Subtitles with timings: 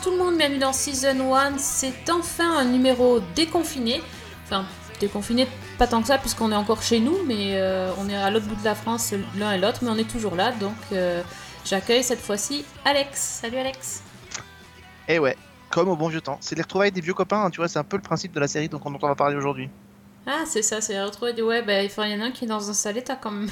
[0.00, 1.58] Bonsoir tout le monde, bienvenue dans Season 1.
[1.58, 4.00] C'est enfin un numéro déconfiné.
[4.44, 4.64] Enfin,
[4.98, 5.46] déconfiné
[5.76, 8.46] pas tant que ça puisqu'on est encore chez nous, mais euh, on est à l'autre
[8.46, 10.52] bout de la France l'un et l'autre, mais on est toujours là.
[10.52, 11.22] Donc euh,
[11.66, 13.40] j'accueille cette fois-ci Alex.
[13.42, 14.02] Salut Alex.
[15.06, 15.36] Et ouais,
[15.68, 16.38] comme au bon vieux temps.
[16.40, 18.40] C'est les retrouvailles des vieux copains, hein, tu vois, c'est un peu le principe de
[18.40, 19.68] la série dont on va parler aujourd'hui.
[20.26, 22.48] Ah, c'est ça, c'est retrouver du ouais, bah, il y en a un qui est
[22.48, 23.50] dans un sale état quand même.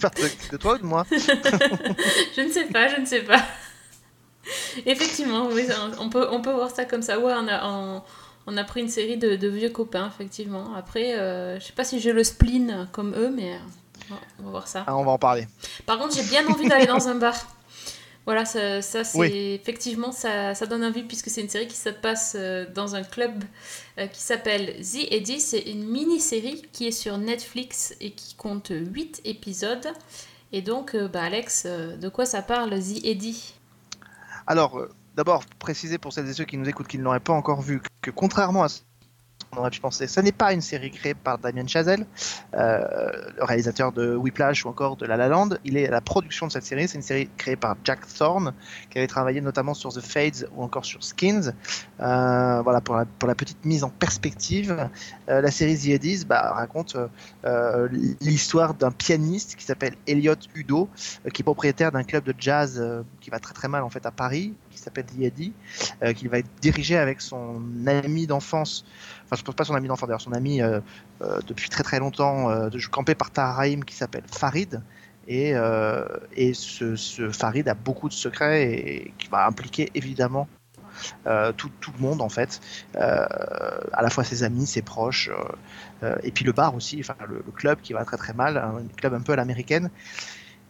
[0.50, 1.06] de toi ou de moi?
[1.10, 3.42] Je ne sais pas, je ne sais pas.
[4.86, 5.66] Effectivement, oui,
[6.00, 7.18] on peut, on peut voir ça comme ça.
[7.18, 8.02] Ouais, on a, on,
[8.46, 10.74] on a pris une série de, de vieux copains, effectivement.
[10.74, 14.50] Après, euh, je sais pas si j'ai le spleen comme eux, mais euh, on va
[14.50, 14.84] voir ça.
[14.86, 15.46] Ah, On va en parler.
[15.86, 17.34] Par contre, j'ai bien envie d'aller dans un bar.
[18.24, 19.58] Voilà, ça, ça c'est Oui.
[19.58, 23.02] effectivement ça, ça donne envie puisque c'est une série qui se passe euh, dans un
[23.02, 23.42] club
[23.98, 25.40] euh, qui s'appelle The Eddie.
[25.40, 29.88] C'est une mini-série qui est sur Netflix et qui compte 8 épisodes.
[30.52, 33.54] Et donc, bah, Alex, de quoi ça parle The Eddie
[34.50, 37.34] Alors, euh, d'abord, préciser pour celles et ceux qui nous écoutent qui ne l'auraient pas
[37.34, 38.68] encore vu que contrairement à
[39.56, 42.06] aurait pu penser, ce n'est pas une série créée par Damien Chazelle,
[42.54, 45.50] euh, le réalisateur de Whiplash ou encore de La La Land.
[45.64, 46.88] Il est à la production de cette série.
[46.88, 48.52] C'est une série créée par Jack Thorne,
[48.90, 51.52] qui avait travaillé notamment sur The Fades ou encore sur Skins.
[52.00, 54.88] Euh, voilà, pour la, petite mise en perspective,
[55.28, 56.96] euh, la série The Eddies bah, raconte
[58.20, 60.88] l'histoire d'un pianiste qui s'appelle Elliot Udo,
[61.32, 62.82] qui est propriétaire d'un club de jazz
[63.20, 65.52] qui va très très mal en fait à Paris, qui s'appelle Eddie,
[66.02, 68.84] euh, qu'il va diriger avec son ami d'enfance,
[69.24, 70.80] enfin je pense pas son ami d'enfance d'ailleurs, son ami euh,
[71.22, 74.82] euh, depuis très très longtemps, euh, de campé par Taharaim qui s'appelle Farid.
[75.30, 75.52] Et,
[76.36, 76.96] et ce,
[77.30, 80.48] Farid a beaucoup de secrets et, qui va impliquer évidemment
[81.58, 82.62] tout, tout le monde en fait,
[82.94, 85.28] à la fois ses amis, ses proches,
[86.22, 89.12] et puis le bar aussi, enfin le, club qui va très très mal, un club
[89.12, 89.90] un peu à l'américaine.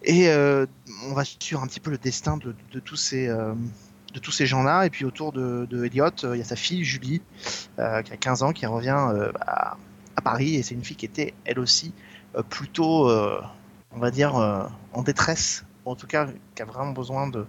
[0.03, 3.31] Et on va suivre un petit peu le destin de, de tous ces
[4.13, 4.87] de tous ces gens-là.
[4.87, 7.23] Et puis autour de, de Elliot, euh, il y a sa fille Julie,
[7.79, 9.77] euh, qui a 15 ans, qui revient euh, à,
[10.23, 10.57] Paris.
[10.57, 11.93] Et c'est une fille qui était elle aussi
[12.37, 13.41] euh, plutôt, euh,
[13.93, 14.35] on va dire,
[14.93, 17.47] en détresse, ou en tout cas qui a vraiment besoin de,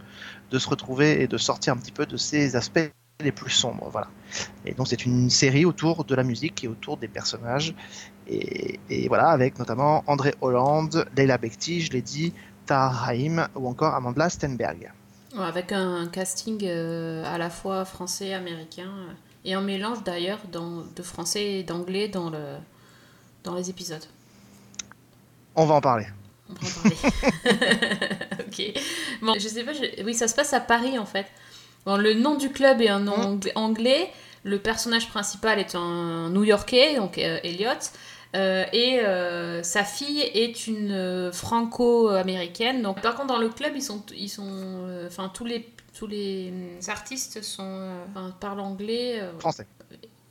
[0.51, 3.89] de se retrouver et de sortir un petit peu de ses aspects les plus sombres.
[3.91, 4.07] Voilà.
[4.65, 7.75] Et donc c'est une série autour de la musique et autour des personnages.
[8.27, 12.03] Et, et voilà, avec notamment André Hollande, Leila Bekti, je l'ai
[13.55, 14.91] ou encore Amanda Stenberg.
[15.37, 19.11] Avec un casting euh, à la fois français, américain, euh,
[19.45, 22.39] et un mélange d'ailleurs de français et d'anglais dans, le,
[23.43, 24.03] dans les épisodes.
[25.55, 26.07] On va en parler.
[26.49, 26.97] On va en parler.
[28.47, 28.81] ok.
[29.21, 31.27] Bon, je sais pas, je- oui, ça se passe à Paris en fait.
[31.85, 33.21] Bon, le nom du club est un nom Mm.
[33.39, 34.11] ang- anglais.
[34.43, 37.69] Le personnage principal est un New-Yorkais, donc euh, Elliot.
[38.35, 42.81] Euh, et euh, sa fille est une euh, franco-américaine.
[42.83, 45.67] Donc, par contre, dans le club, ils sont, ils sont, euh, enfin, tous les,
[45.97, 49.65] tous les euh, artistes sont, euh, parlent anglais euh, Français.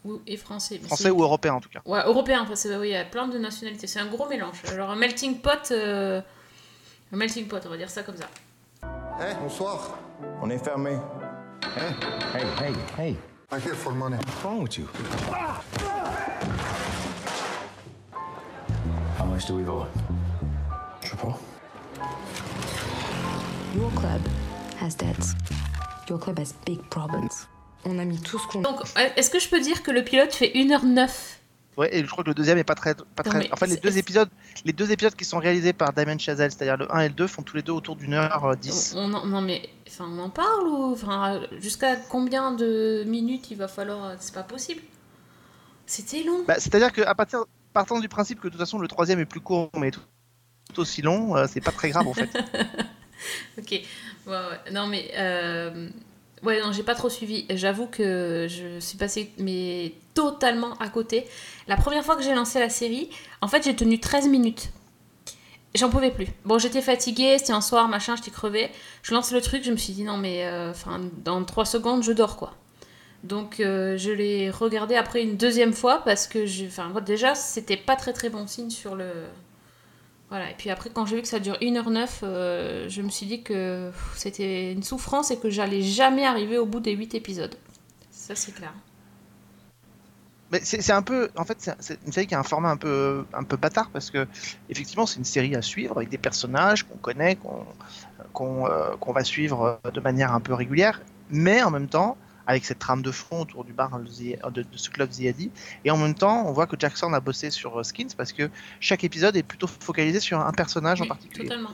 [0.04, 0.78] ou- et français.
[0.78, 1.80] Français ou européen en tout cas.
[1.86, 3.88] Ouais, européen, parce que oui, il y a plein de nationalités.
[3.88, 4.62] C'est un gros mélange.
[4.68, 6.20] Alors, un melting pot, euh,
[7.12, 8.28] un melting pot, on va dire ça comme ça.
[9.20, 9.98] Eh, bonsoir.
[10.40, 10.96] On est fermé.
[11.76, 11.92] Hey,
[12.34, 13.16] hey, hey, hey.
[13.50, 14.16] I'm here for money.
[14.16, 14.86] What's wrong with you?
[14.86, 16.37] How much
[19.46, 19.86] do we owe?
[21.02, 21.38] Je sais pas.
[23.76, 24.20] Your club
[24.80, 25.34] has debts.
[26.08, 27.28] Your club has big problems.
[27.84, 28.80] On a mis tout ce qu'on Donc,
[29.16, 31.08] est-ce que je peux dire que le pilote fait 1h09
[31.76, 33.48] Ouais, et je crois que le deuxième est pas très, pas Non, très.
[33.52, 34.28] Enfin, les deux épisodes,
[34.64, 37.26] les deux épisodes qui sont réalisés par Damien Chazelle, c'est-à-dire le 1 et le 2,
[37.28, 38.94] font tous les deux autour d'une heure euh, 10.
[38.96, 43.58] on, en- Non, mais enfin, on en parle ou enfin, jusqu'à combien de minutes il
[43.58, 44.80] va falloir C'est pas possible.
[45.86, 46.42] C'était long.
[46.48, 49.26] Bah, c'est-à-dire que à partir, partant du principe que de toute façon le troisième est
[49.26, 50.00] plus court, mais tout,
[50.76, 52.30] aussi long, euh, c'est pas très grave en fait.
[53.58, 53.82] Ok.
[54.70, 55.10] Non, mais.
[55.16, 55.90] euh,
[56.44, 57.46] Ouais, non, j'ai pas trop suivi.
[57.50, 61.26] J'avoue que je suis passée mais totalement à côté.
[61.66, 63.10] La première fois que j'ai lancé la série,
[63.40, 64.70] en fait, j'ai tenu 13 minutes.
[65.74, 66.28] J'en pouvais plus.
[66.44, 68.70] Bon, j'étais fatiguée, c'était un soir, machin, j'étais crevée.
[69.02, 70.72] Je lance le truc, je me suis dit non, mais euh,
[71.24, 72.54] dans 3 secondes, je dors quoi.
[73.24, 76.66] Donc, euh, je l'ai regardé après une deuxième fois parce que j'ai.
[76.68, 79.10] Enfin, déjà, c'était pas très très bon signe sur le.
[80.30, 83.24] Voilà, et puis après, quand j'ai vu que ça dure 1h09, euh, je me suis
[83.26, 87.54] dit que c'était une souffrance et que j'allais jamais arriver au bout des 8 épisodes.
[88.10, 88.74] Ça, c'est clair.
[90.50, 93.26] Mais c'est un peu, en fait, c'est- une série qui a un format un peu,
[93.34, 94.26] un peu bâtard parce que
[94.70, 97.66] effectivement, c'est une série à suivre avec des personnages qu'on connaît, qu'on
[98.32, 102.16] qu'on euh, va suivre de manière un peu régulière, mais en même temps
[102.48, 105.50] avec cette trame de fond autour du bar de, de ce club Ziadi.
[105.84, 108.50] Et en même temps, on voit que Jackson a bossé sur euh, Skins parce que
[108.80, 111.44] chaque épisode est plutôt focalisé sur un personnage en particulier.
[111.48, 111.70] totalement.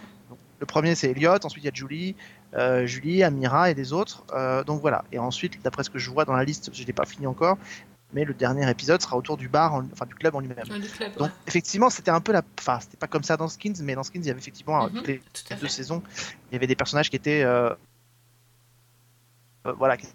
[0.58, 2.16] Le premier, c'est Elliot, ensuite il y a Julie,
[2.54, 4.24] euh, Julie, Amira et les autres.
[4.34, 5.04] Euh, donc voilà.
[5.12, 7.26] Et ensuite, d'après ce que je vois dans la liste, je ne l'ai pas fini
[7.28, 7.56] encore,
[8.12, 10.58] mais le dernier épisode sera autour du bar, en- enfin du club en lui-même.
[10.70, 11.34] Ouais, Donc ouais.
[11.46, 14.22] effectivement, c'était un peu la, enfin c'était pas comme ça dans Skins, mais dans Skins
[14.22, 14.92] il y avait effectivement Mhm,
[15.32, 16.02] toutes les deux saisons,
[16.50, 17.70] il y avait des personnages qui étaient, euh,
[19.66, 19.96] euh, voilà.
[19.96, 20.08] qui-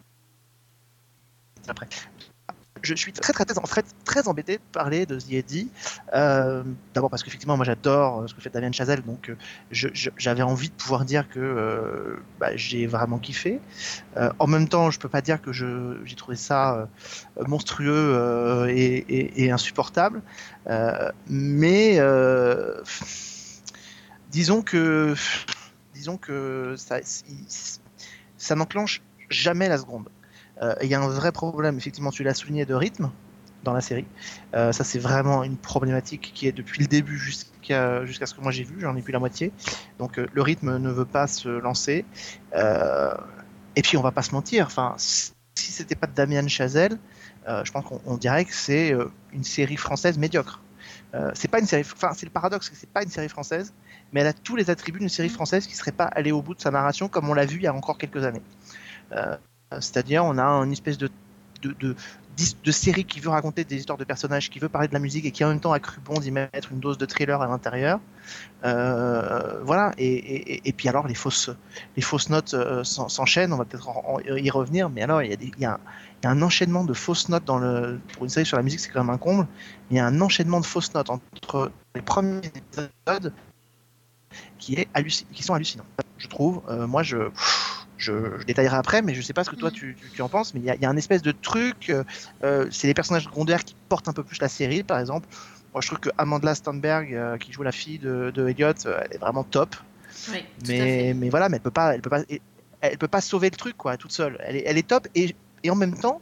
[1.68, 1.88] Après,
[2.82, 5.70] je suis très très très, très, très embêté de parler de The Eddie.
[6.14, 6.64] Euh,
[6.94, 9.36] D'abord parce qu'effectivement moi j'adore euh, ce que fait Damien Chazelle, donc euh,
[9.72, 13.60] j'avais envie de pouvoir dire que bah, j'ai vraiment kiffé.
[14.40, 16.88] En même temps, je peux pas dire que j'ai trouvé ça
[17.48, 20.22] monstrueux et, et- insupportable.
[21.28, 22.00] Mais
[24.32, 25.16] disons que
[25.94, 27.00] disons que ça,
[28.38, 30.10] ça n'enclenche jamais la seconde.
[30.62, 33.12] Euh, Il y a un vrai problème, effectivement, tu l'as souligné, de rythme
[33.64, 34.06] dans la série.
[34.56, 38.42] Euh, ça, c'est vraiment une problématique qui est depuis le début jusqu'à jusqu'à ce que
[38.42, 39.52] moi j'ai vu, j'en ai vu la moitié.
[40.00, 42.06] Donc euh, le rythme ne veut pas se lancer.
[43.76, 46.98] Et puis on va pas se mentir, enfin, si c'était pas Damien Chazelle,
[47.48, 48.94] je pense qu'on on dirait que c'est
[49.32, 50.62] une série française médiocre.
[51.34, 53.74] C'est pas une série, enfin c'est le paradoxe, c'est pas une série française,
[54.12, 56.56] mais elle a tous les attributs d'une série française qui serait pas allée au bout
[56.56, 58.42] de sa narration comme on l'a vu il y a encore quelques années.
[59.74, 61.10] Euh, C'est-à-dire on a une espèce de
[62.72, 65.32] série qui veut raconter des histoires de personnages, qui veut parler de la musique et
[65.32, 68.00] qui en même temps a cru bon d'y mettre une dose de thriller à l'intérieur.
[68.64, 71.50] Euh, voilà, et, puis alors les fausses,
[71.96, 73.90] les fausses notes euh, s'en- s'enchaînent, on va peut-être
[74.38, 75.80] y revenir, mais alors il y, a
[76.24, 79.04] un- enchaînement de fausses notes dans le, pour une série sur la musique, c'est quand
[79.04, 79.48] même un comble.
[79.92, 83.34] Il y a un enchaînement de fausses notes entre les premiers épisodes
[84.58, 84.88] qui,
[85.42, 85.86] sont hallucinants,
[86.18, 86.62] je trouve.
[86.88, 87.18] Moi, je,
[88.00, 90.30] je, je détaillerai après, mais je sais pas ce que toi tu, tu, tu en
[90.30, 92.04] penses, mais il y, a- il y a un espèce de truc, euh,
[92.44, 95.28] euh, c'est les personnages secondaires qui portent un peu plus la série, par exemple.
[95.74, 99.08] Moi, je trouve que Amanda Stanberg, euh, qui joue la fille de, de Elliot, elle
[99.12, 99.76] est vraiment top.
[100.32, 102.22] Oui, Mais, voilà, mais elle peut pas, elle peut pas,
[102.82, 104.38] elle peut pas sauver le truc quoi, toute seule.
[104.44, 106.22] Elle est, elle est top et, et en même temps,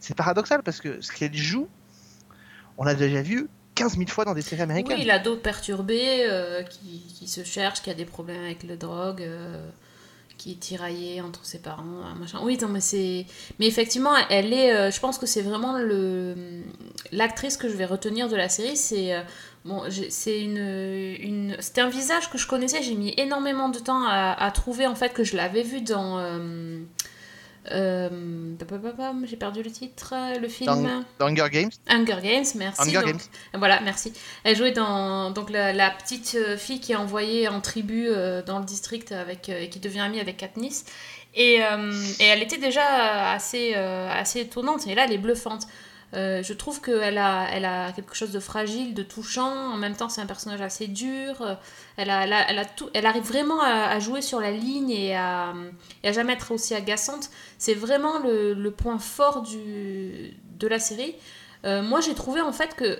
[0.00, 1.66] c'est paradoxal parce que ce qu'elle joue,
[2.78, 4.98] on l'a déjà vu 15 000 fois dans des séries américaines.
[4.98, 9.22] Oui, l'ado perturbé euh, qui, qui se cherche, qui a des problèmes avec la drogue,
[9.22, 9.68] euh,
[10.44, 12.38] qui est tiraillé entre ses parents, machin.
[12.42, 13.24] Oui, non, mais c'est.
[13.58, 14.74] Mais effectivement, elle est.
[14.74, 16.34] euh, je pense que c'est vraiment le
[17.12, 18.76] l'actrice que je vais retenir de la série.
[18.76, 19.22] C'est euh,
[19.64, 21.56] bon, c'est une, une.
[21.60, 22.82] C'était un visage que je connaissais.
[22.82, 26.18] J'ai mis énormément de temps à, à trouver en fait que je l'avais vu dans.
[27.72, 28.54] Euh,
[29.24, 31.02] j'ai perdu le titre, le film.
[31.18, 31.70] Dans, Hunger Games.
[31.88, 32.82] Hunger Games, merci.
[32.82, 33.20] Hunger donc- Games.
[33.54, 34.12] voilà, merci.
[34.44, 38.42] Elle jouait dans donc la, la petite euh, fille qui est envoyée en tribu euh,
[38.42, 40.84] dans le district avec et qui devient amie avec Katniss.
[41.34, 44.86] Et, euh, et elle était déjà assez assez étonnante.
[44.86, 45.66] Et là, elle est bluffante.
[46.14, 49.72] Euh, je trouve qu'elle a, elle a quelque chose de fragile, de touchant.
[49.72, 51.42] En même temps, c'est un personnage assez dur.
[51.42, 51.54] Euh,
[51.96, 55.54] Elle, a, elle, a- tout, elle arrive vraiment à, jouer sur la ligne et à,
[56.02, 57.30] et à jamais être aussi agaçante.
[57.58, 61.14] C'est vraiment le, point fort du, de la série.
[61.64, 62.98] Euh, moi, j'ai trouvé en fait que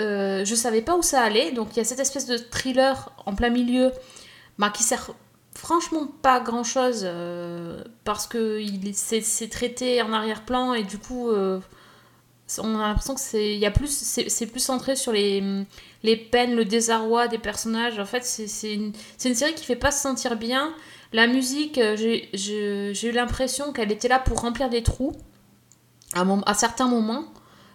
[0.00, 1.52] euh, je savais pas où ça allait.
[1.52, 3.92] Donc il y a cette espèce de thriller en plein milieu
[4.58, 5.10] bah, qui sert
[5.54, 7.06] franchement pas grand chose
[8.04, 8.62] parce que
[8.94, 11.30] c'est traité en arrière-plan et du coup
[12.62, 13.90] on a l'impression que c'est plus
[14.28, 15.42] c'est plus centré sur les
[16.02, 18.92] les peines le désarroi des personnages en fait c'est une,
[19.24, 20.74] une série qui fait pas se sentir bien
[21.12, 25.12] la musique euh, j'ai eu l'impression qu'elle était là pour remplir des trous
[26.14, 27.24] à, certains moments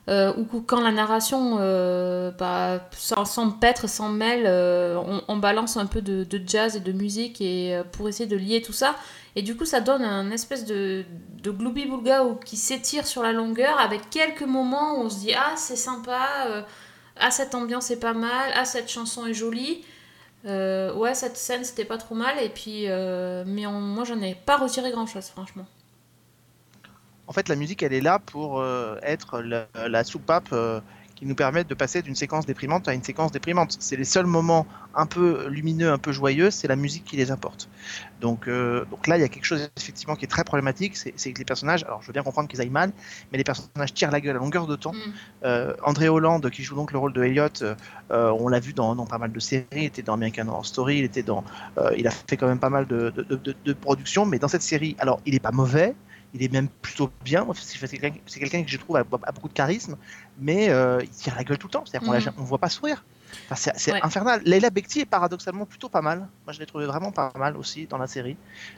[0.09, 5.85] euh, ou quand la narration euh, bah, sans, sans sans mêle, euh, on, balance un
[5.85, 8.95] peu de, de jazz et de musique et, pour essayer de lier tout ça.
[9.37, 11.05] Et du coup, ça donne un espèce de,
[11.43, 15.33] de gloubi-boulga ou- qui s'étire sur la longueur avec quelques moments où on se dit
[15.35, 16.63] Ah, c'est sympa, euh,
[17.17, 19.85] ah, cette ambiance est pas mal, ah, cette chanson est jolie.
[20.45, 24.19] Euh, ouais, cette scène c'était pas trop mal, et puis, euh, mais on- moi j'en
[24.21, 25.67] ai pas retiré grand chose, franchement.
[27.27, 30.51] En fait, la musique, elle est là pour euh, être la, soupape
[31.17, 33.75] qui nous permet de passer d'une séquence déprimante à une séquence déprimante.
[33.79, 37.31] C'est les seuls moments un peu lumineux, un peu joyeux, c'est la musique qui les
[37.31, 37.69] apporte.
[38.21, 41.33] Donc, euh, donc là, il y a quelque chose effectivement qui est très problématique, c'est
[41.33, 42.91] que les personnages, alors je veux bien comprendre qu'ils aillent mal,
[43.31, 44.93] mais les personnages tirent la gueule à longueur de temps.
[44.93, 44.97] Mm.
[45.45, 47.75] Euh, André Hollande, qui joue donc le rôle de Elliot, euh,
[48.09, 50.99] on l'a vu dans, dans pas mal de séries, il était dans American Horror Story,
[50.99, 51.43] il était dans,
[51.95, 54.61] il a fait quand même pas mal de, de, de, de productions, mais dans cette
[54.61, 55.95] série, alors il est pas mauvais,
[56.33, 57.47] il est même plutôt bien.
[57.53, 59.97] C'est quelqu'un que je trouve a, a beaucoup de charisme,
[60.39, 61.83] mais euh, il tire la gueule tout le temps.
[61.85, 63.03] C'est-à-dire qu'on on ne voit pas sourire.
[63.49, 63.99] Enfin, c'est Ouais.
[64.03, 64.41] infernal.
[64.45, 66.19] Leila Bekti est paradoxalement plutôt pas mal.
[66.45, 68.37] Moi, je l'ai trouvé vraiment pas mal aussi dans la série.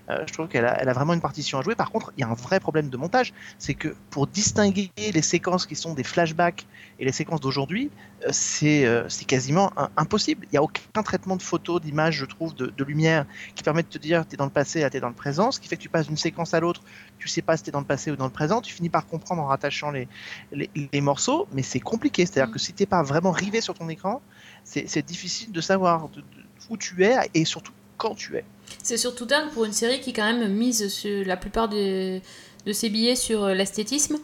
[0.10, 1.76] Euh, je trouve qu'elle a, elle a vraiment une partition à jouer.
[1.76, 3.34] Par contre, il y a un vrai problème de montage.
[3.58, 6.68] C'est que pour distinguer les séquences qui sont des flashbacks
[7.00, 7.92] et les séquences d'aujourd'hui,
[8.26, 10.46] euh, c'est euh, c'est quasiment un- impossible.
[10.48, 13.26] Il n'y a aucun traitement de photo, d'image, je trouve, de, de lumière
[13.56, 15.52] qui permet de te dire tu es dans le passé, tu es dans le présent.
[15.52, 16.84] Ce qui fait que tu passes d'une séquence à l'autre,
[17.18, 18.62] tu sais pas si tu es dans le passé ou dans le présent.
[18.62, 20.08] Tu finis par comprendre en rattachant les,
[20.52, 22.26] les, les morceaux, mais c'est compliqué.
[22.26, 22.54] C'est-à-dire Mm.
[22.54, 24.22] que si t'es pas vraiment rivé sur ton écran,
[24.64, 26.26] c'est difficile de savoir de- de-
[26.70, 28.46] où tu es et surtout quand tu es.
[28.84, 32.20] C'est surtout dingue pour une série qui, quand même, mise sur la plupart de,
[32.66, 34.18] de ses billets sur euh, l'esthétisme,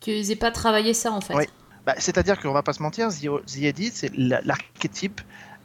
[0.00, 1.34] qu'ils aient pas travaillé ça, en fait.
[1.34, 1.48] Ouais.
[1.86, 5.20] Bah, C'est-à-dire qu'on va pas se mentir, The, Edit, c'est la- l'archétype,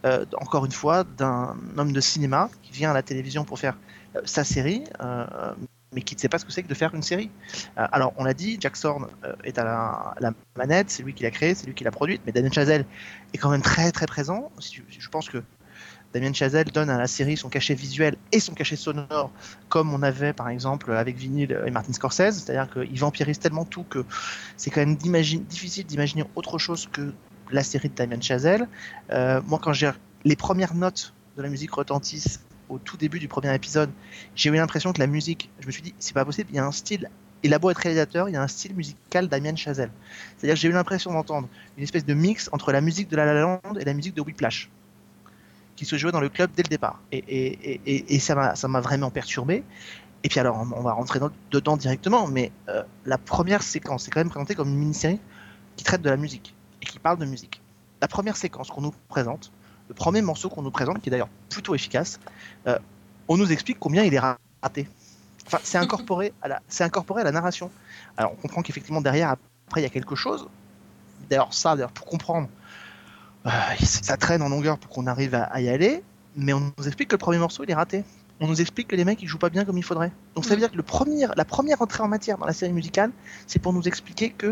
[0.05, 3.77] euh, encore une fois, d'un homme de cinéma qui vient à la télévision pour faire
[4.15, 5.25] euh, sa série, euh,
[5.93, 7.29] mais qui ne sait pas ce que c'est que de faire une série.
[7.77, 11.23] Euh, alors, on l'a dit, Jack Thorne euh, est à la, manette, c'est lui qui
[11.23, 12.85] l'a créé, c'est lui qui l'a produite, mais Damien Chazelle
[13.33, 14.51] est quand même très très présent.
[14.59, 15.43] Je pense que
[16.13, 19.31] Damien Chazelle donne à la série son cachet visuel et son cachet sonore,
[19.69, 23.83] comme on avait par exemple avec Vinyl et Martin Scorsese, c'est-à-dire qu'il vampirise tellement tout
[23.83, 24.05] que
[24.55, 27.13] c'est quand même difficile d'imaginer autre chose que
[27.51, 28.67] la série de Damien Chazelle.
[29.11, 29.91] Euh, moi, quand j'ai
[30.23, 32.39] les premières notes de la musique retentissent
[32.73, 33.89] au tout début du premier épisode,
[34.35, 36.59] j'ai eu l'impression que la musique, je me suis dit, c'est pas possible, il y
[36.59, 37.09] a un style,
[37.43, 39.91] il a beau être réalisateur, il y a un style musical Damien Chazelle.
[40.37, 43.25] C'est-à-dire que j'ai eu l'impression d'entendre une espèce de mix entre la musique de La
[43.25, 44.69] La Land et la musique de Whiplash,
[45.75, 46.99] qui se jouait dans le club dès le départ.
[47.11, 49.63] Et, et, et, et- et ça m'a vraiment perturbé.
[50.23, 54.11] Et puis alors, on va rentrer dans- dedans directement, mais euh, la première séquence, c'est
[54.11, 55.19] quand même présenté comme une mini-série
[55.75, 57.61] qui traite de la musique et qui parle de musique.
[58.01, 59.51] La première séquence qu'on nous présente,
[59.93, 62.19] le premier morceau qu'on nous présente, qui est d'ailleurs plutôt efficace,
[62.67, 62.79] euh,
[63.27, 64.89] on nous explique combien il est raté.
[65.45, 67.69] Enfin, c'est incorporé, à la, c'est incorporé à la narration.
[68.17, 69.35] Alors, on comprend qu'effectivement, derrière,
[69.67, 70.47] après, il y a quelque chose.
[71.29, 72.49] D'ailleurs, ça, d'ailleurs, pour comprendre,
[73.45, 73.49] euh,
[73.83, 76.03] ça traîne en longueur pour qu'on arrive à, à y aller,
[76.35, 78.03] mais on nous explique que le premier morceau, il est raté.
[78.39, 80.11] On nous explique que les mecs, ils jouent pas bien comme il faudrait.
[80.35, 80.59] Donc, ça veut Mm.
[80.59, 83.11] dire que le premier, la première entrée en matière dans la série musicale,
[83.45, 84.47] c'est pour nous expliquer que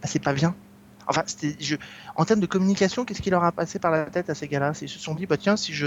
[0.00, 0.54] bah, c'est pas bien.
[1.06, 1.22] Enfin,
[1.60, 1.76] je,
[2.16, 4.72] en termes de communication, qu'est-ce qui leur a passé par la tête à ces gars-là?
[4.80, 5.86] Ils se sont dit, bah tiens, si je,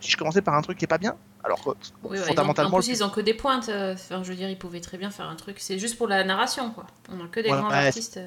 [0.00, 1.70] si je commençais par un truc qui est pas bien, alors que
[2.02, 3.68] Oui, ouais, fondamentalement, en plus, ils ont que des pointes.
[3.68, 5.56] euh, Enfin, je veux dire, ils pouvaient très bien faire un truc.
[5.58, 6.86] C'est juste pour la narration, quoi.
[7.12, 8.20] On a que des Voilà, grands ouais, artistes.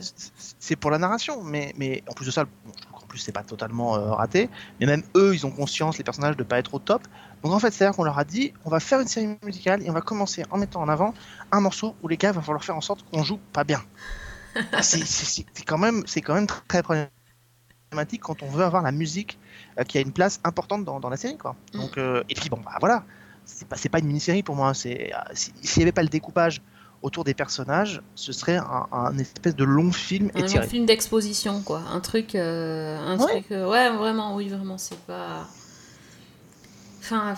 [0.60, 3.18] c'est- pour la narration, mais, mais en plus de ça, bon, je trouve qu'en plus
[3.20, 6.60] c'est pas totalement euh, raté, mais même eux, ils ont conscience, les personnages, de pas
[6.60, 7.08] être au top.
[7.44, 9.90] Donc en fait, c'est-à-dire qu'on leur a dit, on va faire une série musicale et
[9.90, 11.14] on va commencer en mettant en avant
[11.52, 13.82] un morceau où les gars, il va falloir faire en sorte qu'on joue pas bien.
[14.72, 19.38] Ah, c'est- quand même, c'est quand même très problématique quand on veut avoir la musique
[19.80, 21.56] euh, qui a une place importante dans, dans la série, quoi.
[21.74, 21.78] Mm.
[21.80, 23.04] Donc euh, et puis bon, bah voilà,
[23.46, 24.74] c'est pas, pas une mini-série pour moi.
[24.74, 26.62] C'est euh, si- s'il n'y avait pas le découpage
[27.02, 30.68] autour des personnages, ce serait un, un espèce de long film Un étiré.
[30.68, 31.82] film d'exposition, quoi.
[31.92, 32.34] Un truc.
[32.36, 33.42] euh, un Ouais.
[33.42, 35.48] truc ouais, vraiment, oui, vraiment, c'est pas.
[37.00, 37.36] Enfin.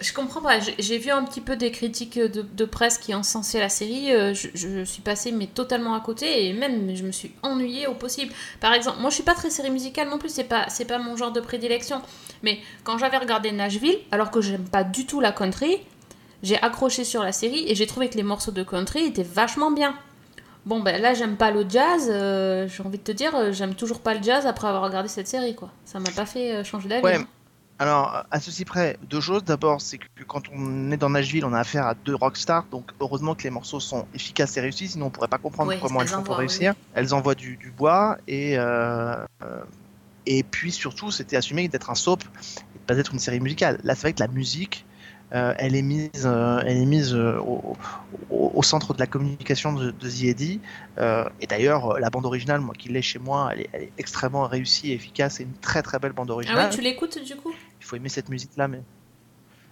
[0.00, 0.58] Je comprends pas.
[0.78, 4.12] J'ai vu un petit peu des critiques de, presse qui encensaient la série.
[4.12, 7.94] euh, Je, suis passée mais totalement à côté et même je me suis ennuyée au
[7.94, 8.32] possible.
[8.60, 10.30] Par exemple, moi je suis pas très série musicale non plus.
[10.30, 12.02] C'est pas c'est pas mon genre de prédilection.
[12.42, 15.78] Mais quand j'avais regardé Nashville, alors que j'aime pas du tout la country,
[16.42, 19.70] j'ai accroché sur la série et j'ai trouvé que les morceaux de country étaient vachement
[19.70, 19.94] bien.
[20.66, 22.08] Bon, ben là, j'aime pas le jazz.
[22.10, 25.08] euh, j'ai envie de te dire, euh, j'aime toujours pas le jazz après avoir regardé
[25.10, 25.70] cette série, quoi.
[25.84, 27.04] Ça m'a pas fait changer d'avis.
[27.04, 27.18] Ouais.
[27.78, 29.42] Alors, à ceci près, deux choses.
[29.44, 32.66] D'abord, c'est que quand on est dans Nashville, on a affaire à deux rockstars.
[32.70, 36.00] Donc, heureusement que les morceaux sont efficaces et réussis, sinon on pourrait pas comprendre comment
[36.00, 36.40] elles font pour oui.
[36.40, 36.74] réussir.
[36.94, 39.62] Elles envoient du, du bois et euh, euh,
[40.26, 43.78] et puis surtout, c'était assumé d'être un soap et de pas être une série musicale.
[43.82, 44.84] Là, c'est vrai que la musique,
[45.58, 47.76] elle est mise, euh, elle est mise euh, au,
[48.30, 50.08] au- au centre de la communication de, de.
[50.98, 53.82] Euh, et d'ailleurs, euh, la bande originale, moi qui l'ai chez moi, elle est, elle
[53.82, 55.34] est extrêmement réussie et efficace.
[55.36, 57.52] C'est une très très belle bande Ah originale ouais, tu l'écoutes du coup?
[57.80, 58.80] Il faut aimer cette musique là mais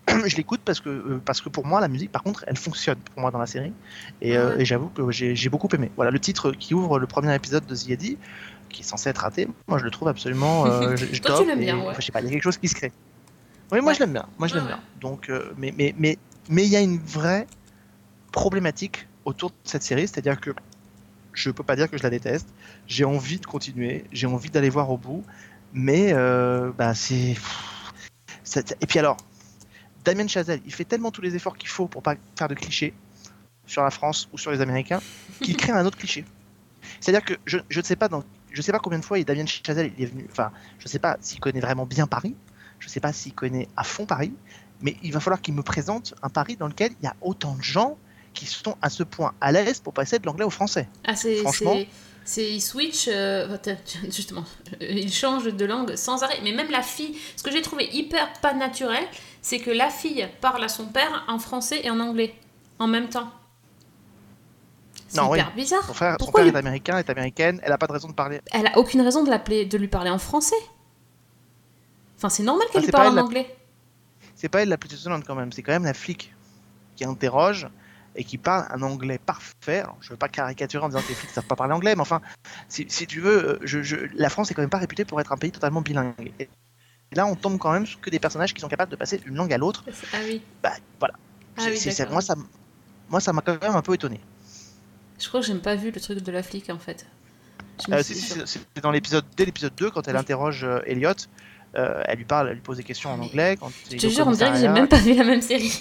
[0.27, 2.99] je l'écoute parce que euh, parce que pour moi la musique par contre elle fonctionne
[2.99, 3.73] pour moi dans la série
[4.21, 7.33] et, euh, et j'avoue que j'ai beaucoup aimé voilà le titre qui ouvre le premier
[7.35, 8.19] épisode de The Eddy
[8.69, 11.47] qui est censé être raté moi je le trouve absolument euh, je- je Toi, tu
[11.47, 11.85] l'aimes bien, ouais.
[11.91, 12.91] enfin, je sais pas il y a quelque chose qui se crée
[13.73, 13.95] oui moi Ouais.
[13.95, 14.27] je l'aime bien.
[14.39, 14.81] Moi je l'aime bien.
[15.01, 17.47] donc euh, mais mais mais mais il y a une vraie
[18.33, 20.51] problématique autour de cette série c'est à dire que
[21.33, 22.49] je peux pas dire que je la déteste.
[22.87, 24.05] J'ai envie de continuer.
[24.13, 25.25] J'ai envie d'aller voir au bout.
[25.73, 27.37] Mais euh, bah c'est
[28.83, 29.17] et puis alors,
[30.05, 32.93] Damien Chazelle, il fait tellement tous les efforts qu'il faut pour pas faire de clichés
[33.67, 35.01] sur la France ou sur les Américains,
[35.41, 36.27] qu'il crée un autre cliché.
[37.01, 39.47] C'est-à-dire que je, je ne sais pas dans, je sais pas combien de fois Damien
[39.47, 42.35] Chazelle il est venu, enfin, je sais pas s'il connaît vraiment bien Paris,
[42.83, 44.33] je sais pas s'il connaît à fond Paris,
[44.81, 47.55] mais il va falloir qu'il me présente un Paris dans lequel il y a autant
[47.55, 47.97] de gens
[48.35, 50.89] qui sont à ce point à l'aise pour passer de l'anglais au français.
[51.07, 51.37] Ah, c'est.
[51.37, 51.75] Franchement.
[51.75, 51.89] c'est-
[52.25, 53.59] C'est, il switch, euh,
[54.05, 54.45] justement,
[54.81, 56.39] euh, il change de langue sans arrêt.
[56.45, 59.03] Mais même la fille, ce que j'ai trouvé hyper pas naturel,
[59.41, 62.33] c'est que la fille parle à son père en français et en anglais
[62.79, 63.29] en même temps.
[65.09, 65.39] C'est Non, oui.
[65.41, 65.85] hyper bizarre.
[65.85, 68.15] Son frère, son Pourquoi père est américain, est américaine, elle a pas de raison de
[68.15, 68.41] parler.
[68.53, 70.55] Elle a aucune raison de l'appeler, de lui parler en français.
[72.23, 73.53] Enfin, c'est normal qu'elle Ah, parle en la- anglais.
[74.37, 76.33] C'est pas elle la plus étonnante quand même, c'est quand même la flic
[76.95, 77.69] qui interroge
[78.15, 79.81] et qui parle un anglais parfait.
[79.81, 82.01] Alors, je veux pas caricaturer en disant que les flics savent pas parler anglais, mais
[82.01, 82.21] enfin,
[82.69, 85.21] si, si tu veux, euh, je, je- la France est quand même pas réputée pour
[85.21, 86.15] être un pays totalement bilingue.
[86.39, 86.49] Et
[87.17, 89.35] là, on tombe quand même sur que des personnages qui sont capables de passer d'une
[89.35, 89.85] langue à l'autre.
[90.13, 90.43] Ah oui.
[90.63, 91.15] Bah voilà.
[91.59, 91.79] Ah oui,
[92.11, 92.35] moi, ça,
[93.11, 94.21] moi, ça m'a quand même un peu étonné.
[95.19, 97.05] Je crois que j'ai même pas vu le truc de la flic en fait.
[97.91, 100.21] Euh, c'est- dans l'épisode, dès l'épisode 2, quand elle Oui.
[100.21, 101.15] interroge euh, Elliot,
[101.77, 103.57] euh, elle lui parle, elle lui pose des questions en Mais- anglais.
[103.59, 105.73] Quand Je te jure, on dirait que j'ai même pas vu la même série.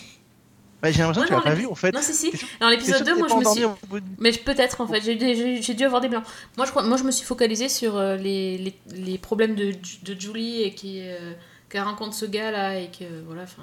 [0.84, 1.92] Ouais, j'ai l'impression que tu l'as pas vu en fait.
[1.92, 2.32] Non, si, si.
[2.60, 3.62] Dans l'épisode sûr 2, que moi je me suis.
[3.62, 6.24] de- Mais peut-être en fait, j'ai dû avoir des blancs.
[6.58, 9.74] Moi je, crois, moi je me suis focalisée sur euh, les, les, les problèmes de,
[10.04, 11.34] de Julie et qui euh,
[11.70, 13.62] qu'elle rencontre ce gars là et que voilà, enfin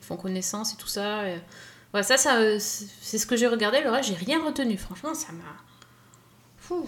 [0.00, 1.26] ils font connaissance et tout ça.
[1.28, 1.40] et-
[1.94, 3.80] Ouais, ça, ça euh, c'est c'est ce que j'ai regardé.
[3.80, 4.76] Le reste, j'ai rien retenu.
[4.76, 5.44] Franchement, ça m'a.
[6.58, 6.86] Fou.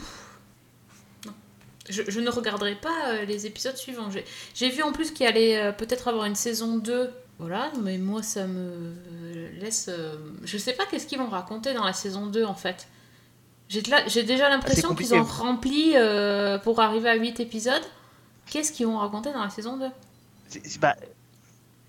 [1.88, 4.09] Je, je ne regarderai pas euh, les épisodes suivants.
[4.54, 7.11] J'ai- vu en plus qu'il allait euh, peut-être avoir une saison 2.
[7.38, 8.95] Voilà, mais moi ça me
[9.61, 9.87] laisse.
[9.88, 12.88] euh, Je sais pas qu'est-ce qu'ils vont raconter dans la saison 2 en fait.
[13.68, 13.83] J'ai
[14.23, 17.83] déjà l'impression qu'ils ont rempli euh, pour arriver à 8 épisodes.
[18.47, 19.87] Qu'est-ce qu'ils vont raconter dans la saison 2
[20.49, 20.97] c'est- c'est- bah,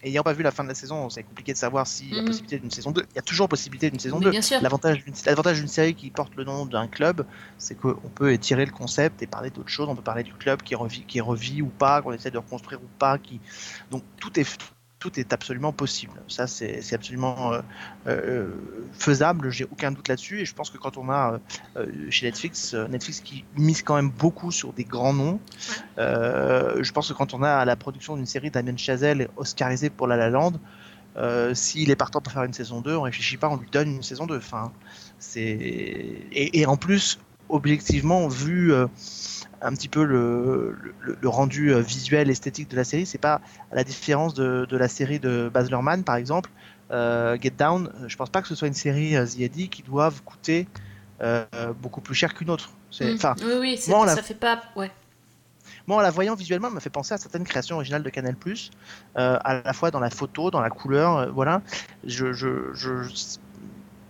[0.03, 2.22] ayant pas vu la fin de la saison, c'est compliqué de savoir s'il y a
[2.22, 2.27] Mhm.
[2.27, 3.06] possibilité d'une saison 2.
[3.12, 4.32] Il y a toujours possibilité d'une saison Mais 2.
[4.32, 4.62] bien sûr.
[4.62, 7.25] L'avantage d'une l'avantage d'une série qui porte le nom d'un club,
[7.58, 9.88] c'est qu'on peut étirer le concept et parler d'autres choses.
[9.89, 12.82] On peut parler du club qui revit, qui revit ou pas, qu'on essaie de reconstruire
[12.82, 13.18] ou pas.
[13.18, 13.39] Qui...
[13.91, 14.58] Donc tout est,
[15.00, 16.22] tout est absolument possible.
[16.27, 17.62] Ça, c'est absolument euh,
[18.08, 18.50] euh,
[18.91, 19.50] faisable.
[19.50, 20.41] J'ai aucun doute là-dessus.
[20.41, 21.39] Et je pense que quand on a euh,
[21.77, 25.40] euh, chez Netflix, euh, Netflix qui mise quand même beaucoup sur des grands noms,
[25.98, 30.07] euh, je pense que quand on a la production d'une série Damien Chazelle oscarisée pour
[30.07, 30.53] La La Land,
[31.18, 33.96] euh, s'il est partant pour faire une saison 2, on réfléchit pas, on lui donne
[33.96, 34.38] une saison 2.
[34.38, 34.72] Enfin,
[35.35, 38.88] et, et en plus, objectivement, vu euh,
[39.62, 43.42] un petit peu le, le, le rendu euh, visuel, esthétique de la série, c'est pas
[43.72, 46.50] à la différence de, de la série de Baz Luhrmann, par exemple,
[46.92, 47.92] euh, Get Down.
[48.07, 50.68] Je pense pas que ce soit une série Eddy qui doive coûter
[51.81, 52.70] beaucoup plus cher qu'une autre.
[52.92, 53.16] C'est- Mm.
[53.16, 54.62] Enfin, Oui, oui, moi, l'a- ça fait pas.
[54.75, 54.90] Ouais.
[55.85, 58.35] moi, en la voyant visuellement, elle m'a fait penser à certaines créations originales de Canal+,
[59.18, 61.62] euh, à la fois dans la photo, dans la couleur, euh, voilà.
[62.05, 63.38] Je, je, je-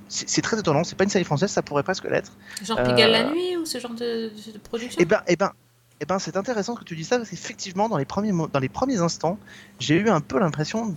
[0.09, 0.83] c'est très étonnant.
[0.83, 2.31] C'est pas une série française, ça pourrait presque l'être.
[2.63, 5.51] Genre Euh, Pigalle la nuit ou ce genre de, de production Et ben, et ben,
[6.01, 8.69] et ben, c'est intéressant que tu dis ça parce qu'effectivement, dans les premiers, dans les
[8.69, 9.37] premiers instants,
[9.79, 10.95] j'ai eu un peu l'impression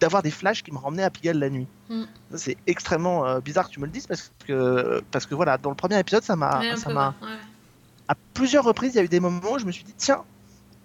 [0.00, 1.66] d'avoir des flashs qui me ramenaient à Pigalle la nuit.
[1.88, 2.02] Mm.
[2.32, 5.58] Ça, C'est extrêmement euh, bizarre que tu me le dises parce que, parce que voilà,
[5.58, 6.74] dans le premier épisode, ça m'a, ouais.
[8.08, 10.24] à plusieurs reprises, il y a eu des moments où je me suis dit, tiens,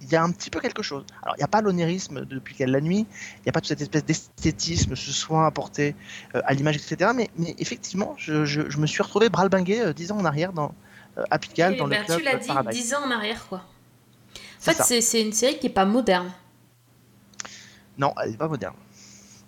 [0.02, 1.06] il y a un petit peu quelque chose.
[1.24, 3.06] Alors, il n'y a pas l'onérisme depuis qu'elle la nuit,
[3.38, 5.96] il n'y a pas toute cette espèce d'esthétisme, ce soin apporté
[6.36, 7.12] euh, à l'image, etc.
[7.16, 10.54] Mais, mais effectivement, je, je- je me suis retrouvé bras-le-bangué euh, dix ans en arrière
[10.54, 10.74] dans,
[11.18, 12.82] euh, à Pigalle, dans ben, le club tu l'as dit Paradise.
[12.82, 13.64] 10 ans en arrière, quoi.
[14.60, 16.32] En fait, c'est une série qui est pas moderne.
[17.98, 18.76] Non, elle n'est pas moderne.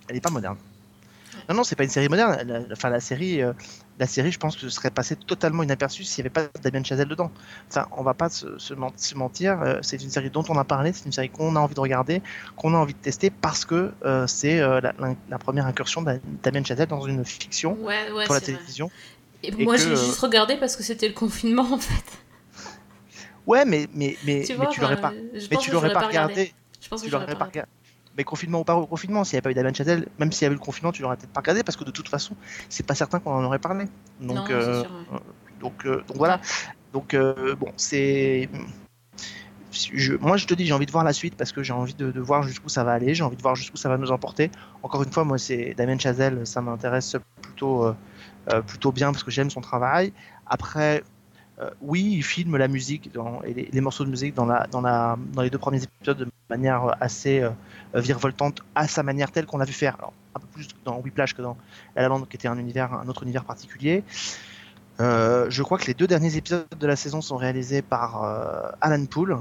[0.07, 0.57] Elle n'est pas moderne.
[1.49, 2.37] Non, non, c'est pas une série moderne.
[2.47, 3.53] La- Enfin, la série, euh,
[3.99, 6.83] la série, je pense que ce serait passé totalement inaperçu s'il n'y avait pas Damien
[6.83, 7.31] Chazelle dedans.
[7.69, 9.61] Enfin, on va pas se, se men- se mentir.
[9.61, 10.93] euh, c'est une série dont on a parlé.
[10.93, 12.21] C'est une série qu'on a envie de regarder,
[12.55, 14.93] qu'on a envie de tester parce que euh, c'est la,
[15.39, 18.41] première incursion de Damien Chazelle dans une fiction Ouais, ouais, pour la vrai.
[18.41, 18.91] télévision.
[19.43, 22.03] Et Et moi, que, j'ai juste regardé parce que c'était le confinement, en fait.
[23.47, 25.75] Ouais, mais mais mais, Tu mais vois, tu l'aurais pas, je mais pense tu que
[25.75, 26.53] l'aurais j'aurais pas regardé.
[26.81, 27.71] Je pense que Tu l'aurais pas regardé.
[28.17, 30.45] Mais confinement ou pas confinement, s'il n'y avait pas eu Damien Chazelle, même s'il y
[30.45, 32.35] avait eu le confinement, tu l'aurais peut-être pas regardé parce que de toute façon,
[32.69, 33.85] c'est pas certain qu'on en aurait parlé.
[34.19, 35.19] Donc, Non, euh, sûr, ouais.
[35.61, 36.41] donc, euh, donc voilà.
[36.93, 38.49] Donc euh, bon, c'est.
[39.71, 41.93] Je, moi, je te dis, j'ai envie de voir la suite parce que j'ai envie
[41.93, 43.15] de, de voir jusqu'où ça va aller.
[43.15, 44.51] J'ai envie de voir jusqu'où ça va nous emporter.
[44.83, 47.95] Encore une fois, moi, c'est Damien Chazelle, ça m'intéresse plutôt, euh,
[48.51, 50.11] euh, plutôt bien parce que j'aime son travail.
[50.45, 51.03] Après, euh,
[51.81, 54.81] oui, il filme la musique dans, et les, les morceaux de musique dans, la, dans,
[54.81, 57.49] la, dans les deux premiers épisodes de manière assez euh,
[57.93, 59.95] virevoltante, à sa manière telle qu'on l'a vu faire.
[59.99, 61.57] Alors, un peu plus dans Whiplash que dans
[61.95, 64.03] La La Land, qui était un univers, un autre univers particulier.
[64.99, 68.69] Euh, je crois que les deux derniers épisodes de la saison sont réalisés par euh,
[68.81, 69.37] Alan Poole,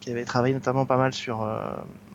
[0.00, 1.60] qui avait travaillé notamment pas mal sur, euh,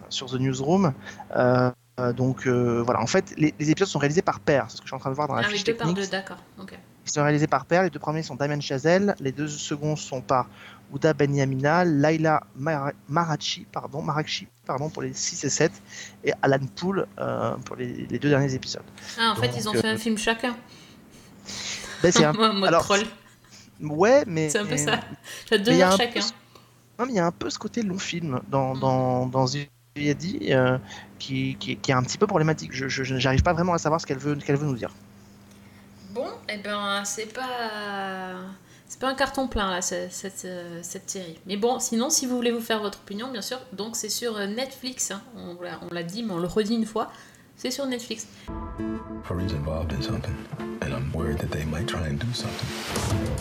[0.09, 0.93] sur The Newsroom.
[1.35, 4.65] Euh, euh, donc euh, voilà, en fait, les, les épisodes sont réalisés par pair.
[4.67, 5.93] C'est ce que je suis en train de voir dans la Ah oui, deux par
[5.93, 6.37] deux, d'accord.
[6.59, 6.77] ok.
[7.05, 7.83] Ils sont réalisés par pair.
[7.83, 9.15] Les deux premiers sont Damien Chazelle.
[9.19, 10.47] Les deux seconds sont par
[10.91, 15.71] Ouda Benyamina, Laila Mara- Marachi, pardon, Marachi pardon, pour les 6 et 7,
[16.23, 18.83] et Alan Poole euh, pour les, les deux derniers épisodes.
[19.19, 20.55] Ah, en fait, ils ont euh, fait un film chacun.
[22.01, 22.33] Ben, c'est un...
[22.37, 23.01] Moi, mode alors, troll.
[23.81, 24.49] Ouais, mais.
[24.49, 24.99] C'est un peu ça.
[25.49, 26.21] J'ai deux mais il y a heures un peu chacun.
[26.21, 26.31] ce-
[26.99, 28.79] Non, mais il y a un peu ce côté long film dans, Mm.
[29.31, 30.77] dans, euh,
[31.19, 32.71] qui, qui, qui est un petit peu problématique.
[32.73, 34.91] Je j'arrive pas vraiment à savoir ce qu'elle veut, qu'elle veut nous dire.
[36.13, 38.33] Bon, eh ben, c'est pas.
[38.87, 41.39] C'est pas un carton plein, là, ce- cette, euh, cette série.
[41.47, 44.37] Mais bon, sinon, si vous voulez vous faire votre opinion, bien sûr, donc c'est sur
[44.37, 45.09] euh, Netflix.
[45.09, 45.21] hein.
[45.35, 47.11] On, l'a- on l'a dit, mais on le redit une fois.
[47.55, 48.27] C'est sur Netflix.
[49.23, 50.35] Fareed's involved in something,
[50.83, 52.67] and I'm worried that they might try and do something.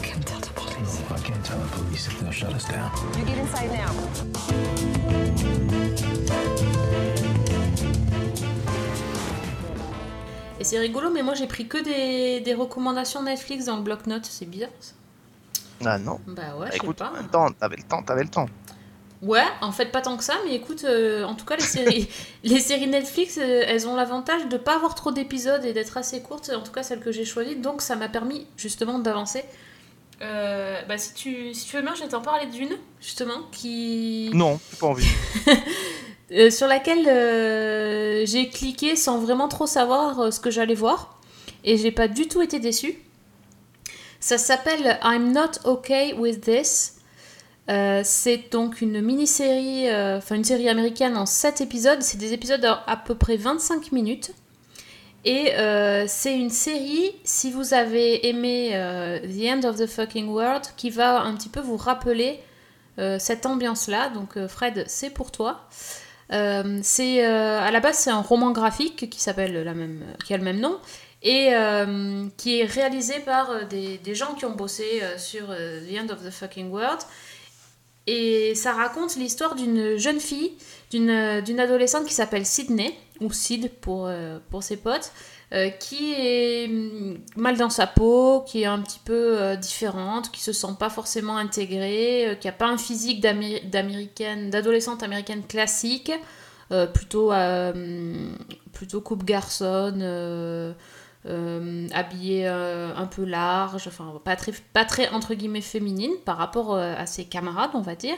[0.02, 1.00] Can't tell the police.
[1.00, 2.90] If I can't tell the police, they'll shut us down.
[3.18, 3.92] You get inside now.
[10.62, 14.26] Et c'est rigolo, mais moi j'ai pris que des, des recommandations Netflix dans le bloc-notes.
[14.26, 14.92] C'est bizarre ça.
[15.84, 16.20] Ah non.
[16.28, 17.10] Bah ouais, je sais Écoute, pas.
[17.10, 18.46] en même temps, t'avais le temps, t'avais le temps.
[19.22, 22.08] Ouais, en fait pas tant que ça, mais écoute, euh, en tout cas les séries,
[22.44, 26.22] les séries Netflix, euh, elles ont l'avantage de pas avoir trop d'épisodes et d'être assez
[26.22, 29.42] courtes, en tout cas celles que j'ai choisies, donc ça m'a permis justement d'avancer.
[30.20, 34.30] Euh, bah si tu, si tu veux bien, je vais t'en parler d'une, justement, qui...
[34.32, 35.08] Non, j'ai pas envie.
[36.32, 41.20] Euh, sur laquelle euh, j'ai cliqué sans vraiment trop savoir euh, ce que j'allais voir,
[41.64, 42.98] et j'ai pas du tout été déçue.
[44.18, 46.98] Ça s'appelle I'm Not Okay With This.
[47.68, 52.02] C'est donc une mini-série, enfin une série américaine en 7 épisodes.
[52.02, 54.32] C'est des épisodes à, à peu près 25 minutes.
[55.24, 55.52] Et
[56.06, 58.70] c'est une série, si vous avez aimé
[59.24, 62.38] The End of the Fucking World, qui va un petit peu vous rappeler
[63.18, 64.10] cette ambiance-là.
[64.10, 65.68] Donc Fred, c'est pour toi.
[66.30, 70.32] Euh, c'est euh, à la base c'est un roman graphique qui s'appelle la même, qui
[70.32, 70.78] a le même nom
[71.22, 76.12] et euh, qui est réalisé par des, des gens qui ont bossé sur The End
[76.12, 77.00] of the Fucking World.
[78.08, 80.54] Et ça raconte l'histoire d'une jeune fille,
[80.90, 84.10] d'une adolescente qui s'appelle Sydney, ou Sid pour,
[84.50, 85.12] pour ses potes,
[85.52, 90.30] euh, qui est hum, mal dans sa peau, qui est un petit peu euh, différente,
[90.32, 95.02] qui se sent pas forcément intégrée, euh, qui a pas un physique d'Améri- d'américaine, d'adolescente
[95.02, 96.12] américaine classique,
[96.94, 98.30] plutôt, euh,
[98.72, 100.72] plutôt coupe garçon, euh,
[101.92, 107.04] habillée un peu large, enfin pas très, pas très entre guillemets féminine par rapport à
[107.04, 108.16] ses camarades, on va dire,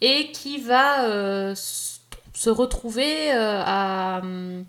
[0.00, 4.64] et qui va se retrouver à, hum,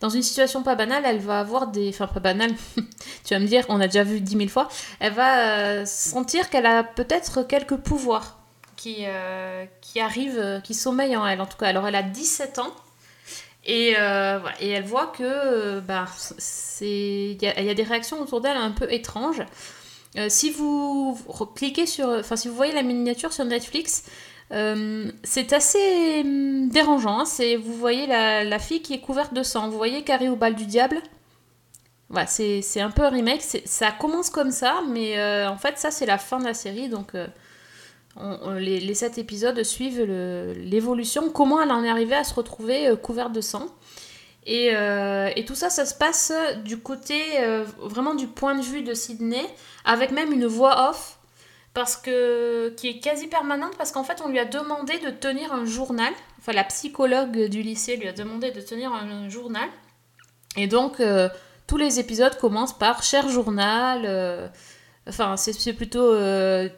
[0.00, 1.88] dans une situation pas banale, elle va avoir des...
[1.88, 2.52] Enfin pas banale,
[3.24, 4.68] tu vas me dire, on a déjà vu dix mille fois,
[5.00, 8.38] elle va euh, sentir qu'elle a peut-être quelques pouvoirs
[8.76, 11.66] qui, euh, qui arrivent, euh, qui sommeillent en elle en tout cas.
[11.68, 12.72] Alors elle a 17 ans.
[13.68, 13.94] Et,
[14.60, 16.06] et elle voit que bah,
[16.80, 19.42] y, a- des réactions autour d'elle un peu étranges.
[20.28, 21.18] Si vous
[21.56, 24.04] cliquez sur, enfin si vous voyez la miniature sur Netflix,
[24.52, 27.20] euh, c'est assez hum, dérangeant.
[27.20, 27.24] hein.
[27.60, 29.68] Vous voyez la, fille qui est couverte de sang.
[29.68, 31.02] Vous voyez Carré au bal du diable.
[32.26, 33.42] C'est un peu un remake.
[33.64, 36.88] Ça commence comme ça, mais euh, en fait ça c'est la fin de la série,
[36.88, 37.14] donc.
[37.14, 37.26] euh,
[38.58, 43.42] les, sept épisodes suivent l'évolution, comment elle en est arrivée à se retrouver couverte de
[43.42, 43.66] sang.
[44.46, 46.32] Et, et tout ça, ça se passe
[46.64, 47.20] du côté,
[47.78, 49.44] vraiment du point de vue de Sydney,
[49.84, 51.18] avec même une voix off,
[51.76, 55.52] parce que, qui est quasi permanente, parce qu'en fait, on lui a demandé de tenir
[55.52, 56.10] un journal.
[56.38, 59.68] Enfin, la psychologue du lycée lui a demandé de tenir un, journal.
[60.56, 61.28] Et donc, euh,
[61.66, 64.04] tous les épisodes commencent par cher journal.
[64.06, 64.48] euh,
[65.06, 66.70] enfin, c'est plutôt euh,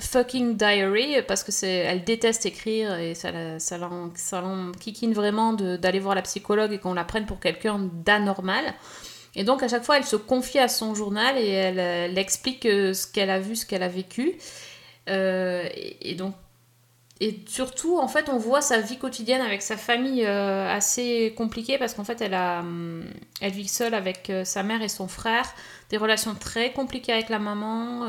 [0.00, 3.76] fucking diary parce que c'est elle déteste écrire et ça ça
[4.14, 4.42] ça
[4.80, 8.74] kikine vraiment d'aller voir la psychologue et qu'on la prenne pour quelqu'un d'anormal
[9.36, 12.18] et donc à chaque fois elle se confie à son journal et elle, euh, elle
[12.18, 14.34] explique euh, ce qu'elle a vu ce qu'elle a vécu.
[15.10, 15.68] Euh,
[16.00, 16.34] et, donc
[17.20, 21.94] et surtout en fait on voit sa vie quotidienne avec sa famille assez compliquée parce
[21.94, 23.04] qu'en fait elle a hum,
[23.40, 25.46] elle vit seule avec sa mère et son frère.
[25.90, 28.08] Des relations très compliquées avec la maman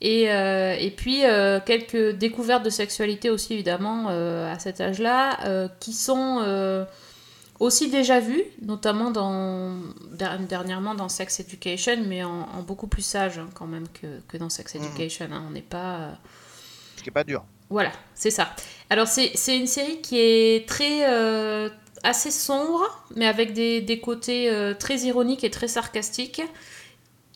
[0.00, 1.22] et, et puis
[1.66, 6.86] quelques découvertes de sexualité aussi évidemment à cet âge-là, qui sont
[7.64, 9.76] aussi déjà vues, notamment dans,
[10.48, 14.36] dernièrement dans Sex Education, mais en, en beaucoup plus sage hein, quand même que, que
[14.36, 14.82] dans Sex Mhm.
[14.84, 15.28] Education.
[15.32, 15.44] hein.
[15.48, 16.18] On n'est pas...
[16.96, 17.42] Ce qui est pas dur.
[17.70, 18.46] voilà, c'est ça.
[18.90, 21.68] Alors c'est c'est une série qui est très euh,
[22.02, 22.82] assez sombre,
[23.16, 26.42] mais avec des, des côtés euh, très ironiques et très sarcastiques,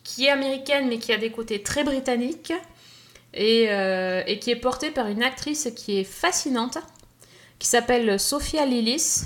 [0.03, 2.53] qui est américaine mais qui a des côtés très britanniques,
[3.33, 6.77] et, euh, et qui est portée par une actrice qui est fascinante,
[7.59, 9.25] qui s'appelle Sophia Lillis,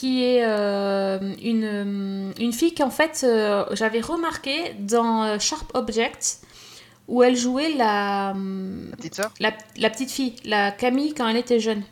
[0.00, 6.38] qui est euh, une, une fille qu'en fait euh, j'avais remarqué dans euh, Sharp Objects
[7.08, 8.32] où elle jouait la,
[8.90, 9.30] La petite sœur?
[9.40, 11.82] la, la petite fille, la Camille quand elle était jeune.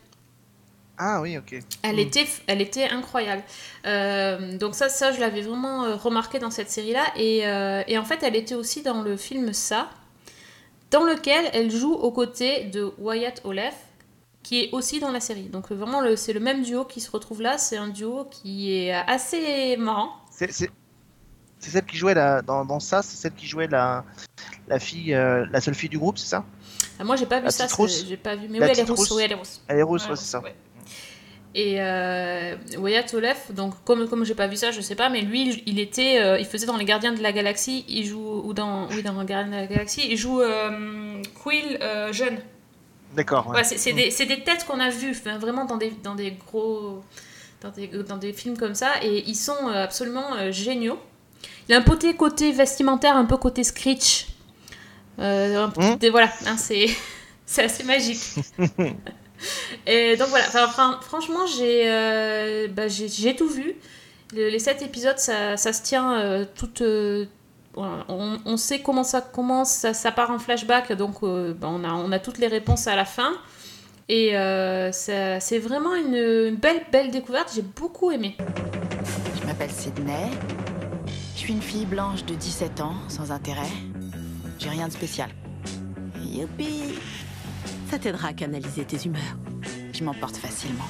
[0.96, 1.50] Ah oui, ok.
[1.82, 1.98] Elle, Mm.
[2.06, 3.42] était, elle était incroyable.
[3.86, 7.04] Euh, donc ça, ça je l'avais vraiment euh, remarqué dans cette série-là.
[7.16, 9.90] Et, euh, et en fait, elle était aussi dans le film Ça,
[10.90, 13.74] dans lequel elle joue aux côtés de Wyatt Olef,
[14.42, 15.48] qui est aussi dans la série.
[15.48, 17.58] Donc vraiment, c'est le même duo qui se retrouve là.
[17.58, 20.10] C'est un duo qui est assez marrant.
[20.30, 20.50] C'est
[21.70, 24.04] celle qui jouait la, dans, dans ça, c'est celle qui jouait la,
[24.68, 26.44] la fille, euh, la seule fille du groupe, c'est ça?
[27.00, 27.66] Ah, moi, j'ai pas vu La ça.
[28.06, 28.46] J'ai pas vu.
[28.48, 29.10] Mais oui, elle est rousse.
[29.10, 29.60] Oui, elle est rousse.
[29.66, 30.40] Elle est rousse, Ouais, ouais, c'est ça.
[30.40, 30.54] ouais.
[31.54, 35.22] Et euh, Wyatt Olef, donc comme comme j'ai pas vu ça, je sais pas, mais
[35.22, 38.52] lui, il était, euh, il faisait dans les Gardiens de la Galaxie, il joue ou
[38.52, 41.78] dans, oui, dans les Gardiens de la Galaxie, il joue euh, Quill
[42.12, 42.38] jeune.
[43.14, 43.48] D'accord.
[43.48, 43.56] ouais.
[43.56, 47.02] Ouais, c'est des, têtes qu'on a vues, vraiment dans des, dans des gros,
[47.62, 50.98] dans des, dans des films comme ça, et ils sont euh, absolument euh, géniaux.
[51.68, 54.28] Il a un côté côté vestimentaire, un peu côté Screech.
[55.18, 55.66] Euh,
[55.98, 56.88] des- voilà, hein, c'est
[57.58, 58.20] assez magique.
[59.86, 63.74] Et donc voilà, enfin, franchement, j'ai euh, bah, j'ai tout vu.
[64.34, 66.70] Le- les sept épisodes, ça, ça se tient euh, tout.
[68.08, 71.84] On, on sait comment ça commence, ça, ça part en flashback, donc euh, bah, on,
[71.84, 73.32] a, on a toutes les réponses à la fin.
[74.08, 78.36] Et euh, c'est vraiment une, une belle, belle découverte, j'ai beaucoup aimé.
[79.40, 80.30] Je m'appelle Sydney.
[81.34, 83.68] Je suis une fille blanche de 17 ans, sans intérêt.
[84.58, 85.30] J'ai rien de spécial.
[86.20, 86.94] Youpi
[87.90, 89.36] Ça t'aidera à canaliser tes humeurs.
[89.92, 90.84] Je m'emporte facilement.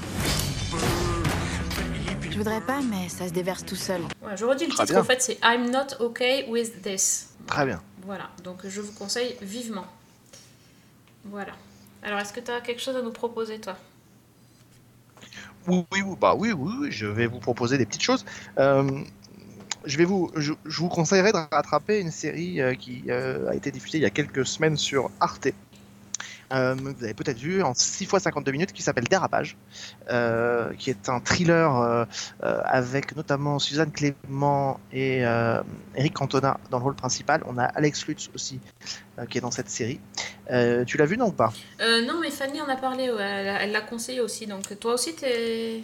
[2.39, 4.01] Je voudrais pas, mais ça se déverse tout seul.
[4.21, 5.01] Voilà, je redis le Très titre, bien.
[5.01, 7.31] en fait, c'est I'm not okay with this.
[7.49, 7.83] Très bien.
[8.07, 9.87] Voilà, donc je vous conseille vivement.
[11.25, 11.51] Voilà.
[12.05, 13.77] Alors, est-ce que tu as quelque chose à nous proposer, toi?
[15.67, 18.25] Oui, oui, oui, bah oui, oui, oui, je vais vous proposer des petites choses.
[18.59, 18.89] Euh,
[19.85, 23.57] je, vais vous, je, je vous conseillerais de rattraper une série euh, qui euh, a
[23.57, 25.49] été diffusée il y a quelques semaines sur Arte.
[26.53, 29.57] Euh, vous avez peut-être vu en 6 fois 52 minutes qui s'appelle Dérapage,
[30.11, 32.05] euh, qui est un thriller euh,
[32.41, 35.25] avec notamment Suzanne Clément et
[35.95, 37.43] Eric Cantona dans le rôle principal.
[37.47, 38.61] On a Alex Lutz aussi
[39.29, 40.01] qui est dans cette série.
[40.87, 41.53] Tu l'as vu non ou pas?
[41.81, 44.47] Non, mais Fanny en a parlé, ouais, elle l'a conseillé aussi.
[44.47, 45.83] Donc, toi aussi, t'es.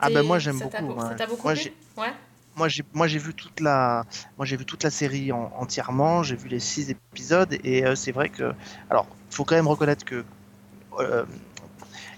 [0.00, 1.00] Ah ben moi j'aime beaucoup.
[1.00, 1.72] Ça t'a beaucoup Moi, plu?
[1.96, 2.12] Ouais.
[2.58, 4.04] Moi j'ai moi j'ai vu toute la
[4.36, 6.22] moi j'ai vu toute la série en- entièrement.
[6.22, 8.52] J'ai vu les six épisodes et euh, c'est vrai que
[8.90, 10.24] alors faut quand même reconnaître que
[11.00, 11.24] euh,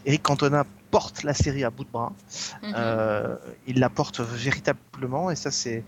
[0.05, 2.13] Eric Cantona porte la série à bout de bras
[2.63, 2.75] Mhm.
[2.77, 5.85] Euh, il la porte véritablement et ça c'est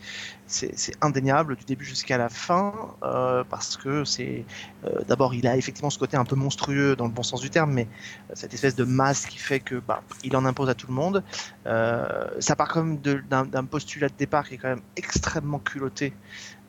[1.01, 4.45] indéniable du début jusqu'à la fin euh, parce que c'est
[4.85, 7.51] euh, d'abord il a effectivement ce côté un peu monstrueux dans le bon sens du
[7.51, 7.87] terme mais
[8.35, 11.23] cette espèce de masse qui fait que bah, il en impose à tout le monde
[11.65, 16.12] ça part quand même d'un postulat de départ qui est quand même extrêmement culotté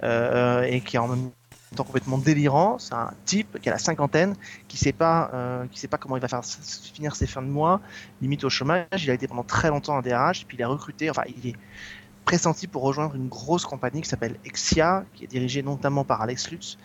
[0.03, 1.31] et qui est en même
[1.73, 2.77] temps complètement délirant.
[2.79, 4.35] C'est un type qui a la cinquantaine,
[4.67, 7.47] qui sait pas, euh, qui sait pas comment il va faire finir ses fins de
[7.47, 7.81] mois,
[8.21, 9.03] limite au chômage.
[9.03, 11.09] Il a été pendant très longtemps un DRH, puis il est recruté.
[11.09, 11.55] Enfin, il est
[12.25, 16.51] pressenti pour rejoindre une grosse compagnie qui s'appelle Exia, qui est dirigée notamment par Alex
[16.51, 16.77] Lutz.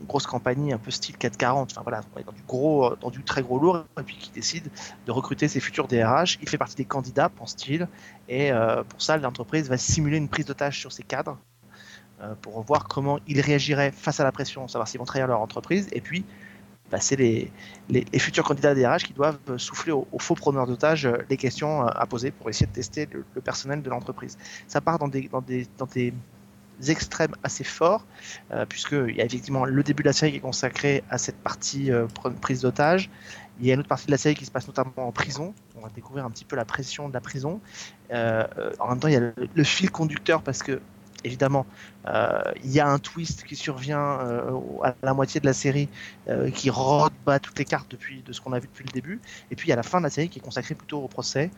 [0.00, 1.70] Une grosse compagnie un peu style 440.
[1.72, 4.16] Enfin voilà, on est dans du gros, euh, dans du très gros lourd, et puis
[4.16, 4.68] qui décide
[5.06, 6.38] de recruter ses futurs DRH.
[6.42, 7.88] Il fait partie des candidats, pense-t-il,
[8.28, 11.38] et euh, pour ça, l'entreprise va simuler une prise d'otage sur ses cadres
[12.40, 15.88] pour voir comment ils réagiraient face à la pression, savoir s'ils vont trahir leur entreprise,
[15.92, 16.24] et puis
[16.90, 17.50] bah, c'est les,
[18.18, 21.82] futurs candidats DRH qui doivent euh, souffler aux, aux faux preneurs d'otages euh, les questions
[21.82, 24.36] euh, à poser pour essayer de tester le, personnel de l'entreprise.
[24.68, 26.12] Ça part dans des, dans des, dans des
[26.90, 28.04] extrêmes assez forts,
[28.50, 31.36] euh, puisqu'il y a effectivement le début de la série qui est consacré à cette
[31.36, 32.06] partie euh,
[32.40, 33.10] prise d'otage.
[33.60, 35.54] Il y a une autre partie de la série qui se passe notamment en prison.
[35.76, 37.60] On va découvrir un petit peu la pression de la prison.
[38.12, 40.80] Euh, euh, en même temps, il y a le fil conducteur parce que
[41.24, 41.66] évidemment,
[42.06, 45.88] euh, il y a un twist qui survient euh, à la moitié de la série
[46.28, 49.20] euh, qui rebat toutes les cartes de ce qu'on a vu depuis le début.
[49.50, 51.08] Et puis il y a la fin de la série qui est consacrée plutôt au
[51.08, 51.50] procès.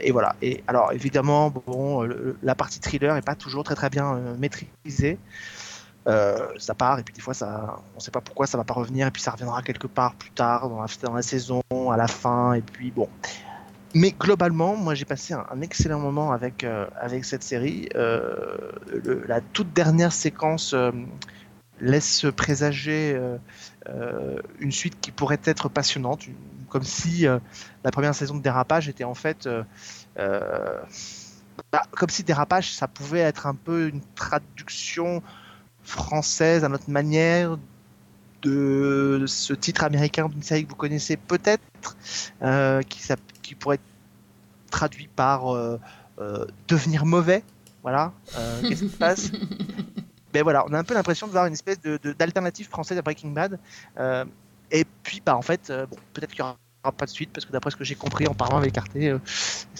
[0.00, 0.36] Et voilà.
[0.42, 2.08] Et alors évidemment, bon,
[2.42, 5.18] la partie thriller est pas toujours très bien maîtrisée.
[6.06, 9.06] Ça part et puis des fois ça, on sait pas pourquoi ça va pas revenir
[9.06, 12.62] et puis ça reviendra quelque part plus tard dans la saison, à la fin et
[12.62, 13.08] puis bon.
[13.94, 17.88] Mais globalement, moi j'ai passé un, excellent moment avec, euh, avec cette série.
[17.94, 18.68] Euh,
[19.28, 20.90] la toute dernière séquence euh,
[21.80, 23.20] laisse présager
[24.58, 26.26] une suite qui pourrait être passionnante,
[26.68, 29.48] comme si la première saison de Dérapage était en fait.
[30.16, 35.22] bah, comme si Dérapage, ça pouvait être un peu une traduction
[35.82, 37.58] française à notre manière
[38.44, 41.62] de ce titre américain d'une série que vous connaissez peut-être,
[42.42, 42.82] euh,
[43.42, 43.80] qui, pourrait
[44.70, 45.80] traduit par euh,
[46.20, 47.42] euh, devenir mauvais.
[47.82, 48.12] Voilà,
[48.62, 49.30] qu'est-ce qui se passe?
[50.32, 52.98] Ben voilà, on a un peu l'impression de voir une espèce de- de- d'alternative française
[52.98, 53.56] à Breaking Bad.
[54.72, 56.56] Et puis, bah en fait, bon, peut-être qu'il y aura
[56.92, 59.20] pas de suite parce que d'après ce que j'ai compris en parlant avec Arte, euh,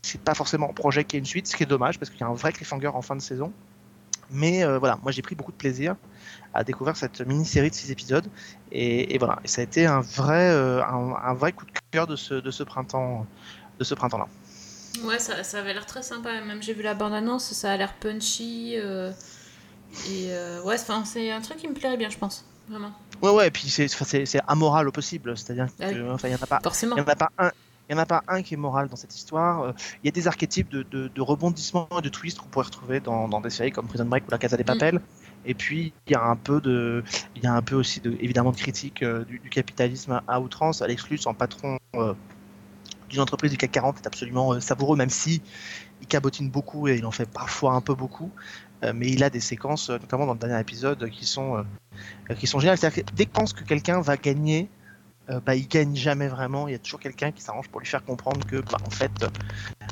[0.02, 2.20] c'est pas forcément un projet qui ait une suite, ce qui est dommage parce qu'il
[2.20, 3.52] y a un vrai cliffhanger en fin de saison.
[4.30, 5.96] Mais euh, voilà, moi j'ai pris beaucoup de plaisir
[6.52, 8.26] à découvrir cette mini-série de 6 épisodes
[8.72, 11.72] et, et voilà, et ça a été un vrai, euh, un, un vrai coup de
[11.90, 13.26] cœur de ce, de ce printemps,
[13.78, 14.28] de ce printemps-là.
[15.04, 16.40] Ouais, ça, ça avait l'air très sympa.
[16.40, 18.74] Même j'ai vu la bande-annonce, ça a l'air punchy.
[18.76, 19.10] euh,
[20.08, 20.28] et
[20.64, 22.44] ouais, c'est un truc qui me plairait bien, je pense.
[22.68, 22.92] Vraiment.
[23.20, 23.86] Ouais, ouais, et puis c'est,
[24.48, 25.94] amoral au possible, c'est-à-dire Ah oui.
[25.94, 26.96] que, enfin, il y en a pas, Forcément.
[26.96, 27.50] il y en a pas un.
[27.88, 29.62] Il n'y en a pas un qui est moral dans cette histoire.
[29.62, 32.66] Euh, Il y a des archétypes de, de, de rebondissements et de twists qu'on pourrait
[32.66, 35.00] retrouver dans, dans des séries comme Prison Break ou La Casa des Papel.
[35.46, 37.04] Et puis il y a un peu de,
[37.36, 40.40] il y a un peu aussi de, évidemment de critique euh, du, du capitalisme à
[40.40, 40.80] outrance.
[40.80, 42.14] Alex Lutz, en patron euh,
[43.10, 45.42] d'une entreprise du CAC 40, est absolument savoureux, même si
[46.00, 48.30] il cabotine beaucoup et il en fait parfois un peu beaucoup.
[48.84, 51.64] Euh, mais il a des séquences, notamment dans le dernier épisode, qui sont,
[52.30, 52.78] euh, qui sont géniales.
[52.78, 54.68] C'est-à-dire que dès qu'on pense que quelqu'un va gagner,
[55.30, 56.68] euh, bah, il gagne jamais vraiment.
[56.68, 59.10] Il y a toujours quelqu'un qui s'arrange pour lui faire comprendre que, bah, en fait,
[59.22, 59.28] euh,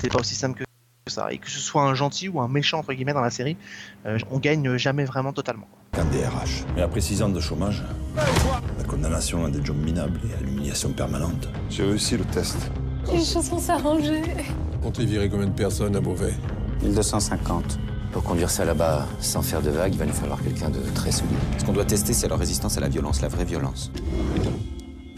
[0.00, 0.64] c'est pas aussi simple que
[1.10, 1.32] ça.
[1.32, 3.56] Et que ce soit un gentil ou un méchant, entre guillemets, dans la série,
[4.06, 5.68] euh, on gagne jamais vraiment totalement.
[5.94, 6.64] Un DRH.
[6.76, 7.82] Et après 6 ans de chômage,
[8.16, 11.48] la condamnation à des jobs minables et à l'humiliation permanente.
[11.70, 12.56] J'ai réussi le test.
[13.12, 14.22] Les choses vont s'arranger.
[14.82, 16.34] Comptez virer combien de personnes à Beauvais
[16.82, 17.78] 1250.
[18.12, 21.10] Pour conduire ça là-bas sans faire de vagues, il va nous falloir quelqu'un de très
[21.10, 21.34] solide.
[21.58, 23.90] Ce qu'on doit tester, c'est leur résistance à la violence, la vraie violence.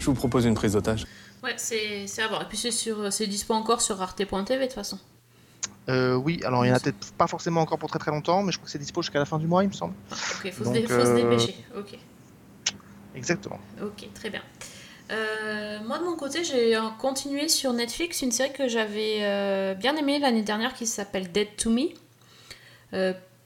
[0.05, 1.07] Je vous propose une prise d'otage.
[1.43, 2.43] Ouais, c'est c'est à voir.
[2.43, 4.99] Et puis c'est sur, c'est dispo encore sur arte.tv de toute façon.
[5.89, 8.43] Euh, oui, alors il y en a peut-être pas forcément encore pour très très longtemps,
[8.43, 9.95] mais je crois que c'est dispo jusqu'à la fin du mois, il me semble.
[10.11, 11.55] Ok, faut, Donc, se, dé- faut se euh, dépêcher.
[11.75, 11.97] Ok,
[13.15, 13.59] Exactement.
[13.81, 14.41] ok, très bien.
[15.11, 19.73] Euh, moi de mon côté, j'ai euh, continué sur Netflix une série que j'avais euh,
[19.73, 21.89] bien aimée l'année dernière qui s'appelle Dead to Me.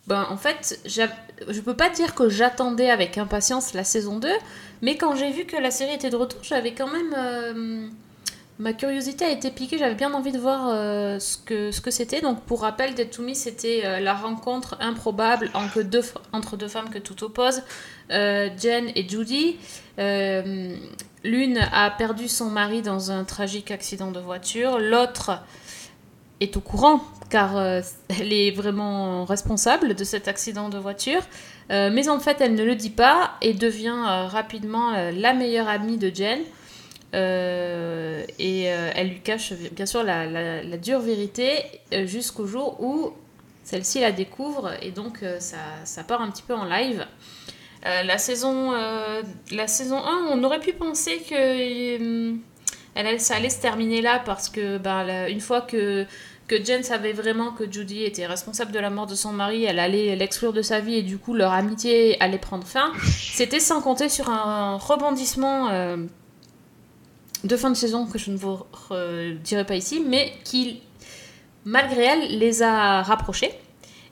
[0.09, 4.27] Ben, en fait, je peux pas dire que j'attendais avec impatience la saison 2,
[4.81, 7.13] mais quand j'ai vu que la série était de retour, j'avais quand même.
[7.15, 7.87] euh,
[8.57, 11.37] ma curiosité a été piquée, j'avais bien envie de voir euh, ce
[11.79, 12.21] que c'était.
[12.21, 16.01] Donc, pour rappel, Dead to Me, c'était euh, la rencontre improbable entre deux,
[16.33, 17.61] entre deux femmes que tout oppose,
[18.09, 19.57] Jen et Judy.
[21.23, 25.43] L'une a perdu son mari dans un tragique accident de voiture, l'autre
[26.39, 31.21] est au courant car euh, elle est vraiment responsable de cet accident de voiture.
[31.71, 35.67] Euh, mais en fait, elle ne le dit pas et devient euh, rapidement la meilleure
[35.67, 36.39] amie de Jen.
[37.13, 41.55] Et elle lui cache bien sûr la, la- dure vérité
[42.05, 43.11] jusqu'au jour où
[43.63, 47.05] celle-ci la découvre et donc ça, ça part un petit peu en live.
[47.83, 48.73] La, saison,
[49.51, 52.35] la saison 1, on aurait pu penser que
[52.95, 56.05] elle, ça allait se terminer là parce que ben, une fois que,
[56.49, 59.77] que Jen savait vraiment que Judy était responsable de la mort de son mari, elle
[59.77, 62.91] allait l'exclure de sa vie et du coup leur amitié allait prendre fin.
[63.07, 65.97] C'était sans compter sur un rebondissement euh,
[67.43, 68.57] de fin de saison que je ne vous
[69.43, 70.81] dirai pas ici, mais qui,
[71.65, 73.51] malgré elle, les a rapprochés.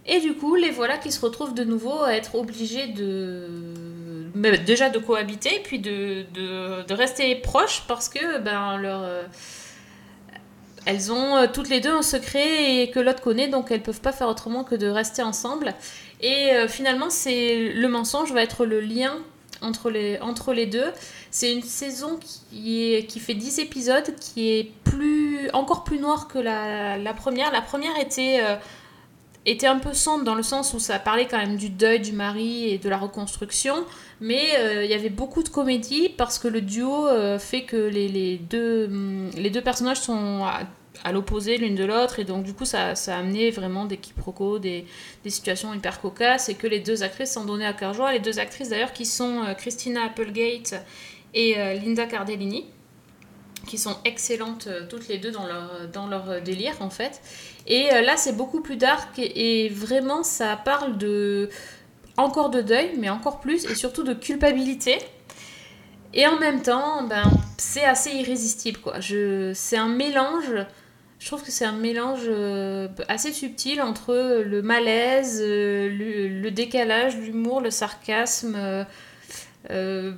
[0.05, 3.47] Et du coup, les voilà qui se retrouvent de nouveau à être obligés de.
[4.35, 9.03] mais déjà de cohabiter, puis de, de, de rester proches parce que ben, leur.
[10.87, 13.99] Elles ont euh, toutes les deux un secret et que l'autre connaît, donc elles peuvent
[13.99, 15.73] pas faire autrement que de rester ensemble.
[16.21, 19.17] Et euh, finalement, c'est le mensonge va être le lien
[19.61, 20.89] entre les, entre les deux.
[21.29, 26.39] C'est une saison qui, qui fait 10 épisodes, qui est plus, encore plus noire que
[26.39, 27.51] la, la première.
[27.51, 28.55] La première était, euh,
[29.45, 32.13] était un peu sombre dans le sens où ça parlait quand même du deuil du
[32.13, 33.75] mari et de la reconstruction,
[34.21, 37.07] mais il y avait beaucoup de comédie parce que le duo
[37.39, 40.45] fait que les, les deux, hum, les deux personnages sont
[41.03, 43.97] à, l'opposé l'une de l'autre et donc du coup ça, ça a amené vraiment des
[43.97, 44.85] quiproquos, des,
[45.23, 48.11] des situations hyper cocasses et que les deux actrices s'en donnaient à cœur joie.
[48.11, 50.75] Les deux actrices d'ailleurs qui sont euh, Christina Applegate
[51.33, 52.65] et euh, Linda Cardellini
[53.65, 57.21] qui sont excellentes euh, toutes les deux dans leur, dans leur délire en fait.
[57.67, 61.49] Et là c'est beaucoup plus dark et, et vraiment ça parle de
[62.15, 64.99] encore de deuil mais encore plus et surtout de culpabilité.
[66.13, 67.23] Et en même temps, ben,
[67.57, 68.99] c'est assez irrésistible quoi.
[68.99, 70.53] Je, c'est un mélange
[71.19, 74.13] je trouve que c'est un mélange euh, assez subtil entre
[74.45, 78.83] le malaise, euh, le, décalage, l'humour, le sarcasme, euh,
[79.71, 80.13] euh,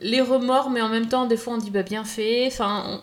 [0.00, 2.46] les remords, mais en même temps, des fois, on dit bah, bien fait.
[2.46, 3.00] Enfin,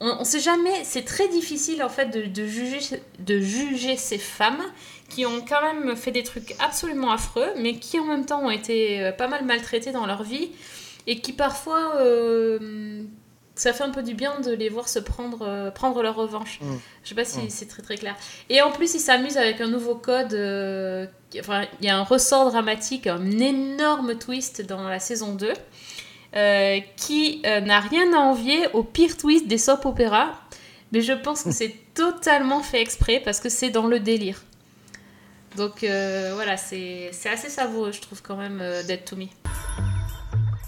[0.00, 0.84] on, on, on sait jamais.
[0.84, 2.78] C'est très difficile en fait de, juger,
[3.18, 4.62] de juger ces femmes
[5.08, 8.50] qui ont quand même fait des trucs absolument affreux, mais qui en même temps ont
[8.50, 10.50] été euh, pas mal maltraitées dans leur vie
[11.06, 13.02] et qui parfois euh,
[13.56, 16.58] ça fait un peu du bien de les voir se prendre, euh, prendre leur revanche.
[16.60, 16.74] Mm.
[17.04, 17.50] Je sais pas si Mm.
[17.50, 18.16] c'est très très clair.
[18.50, 20.34] Et en plus, ils s'amusent avec un nouveau code.
[20.34, 25.34] euh, qui- enfin, il y a un ressort dramatique, un énorme twist dans la saison
[25.34, 25.52] 2.
[26.36, 30.32] euh, qui n'a rien à envier au pire twist des soap opéras.
[30.90, 34.42] Mais je pense que c'est totalement fait exprès parce que c'est dans le délire.
[35.56, 39.26] Donc voilà, c'est assez savoureux, je trouve, quand même, euh, Dead to Me.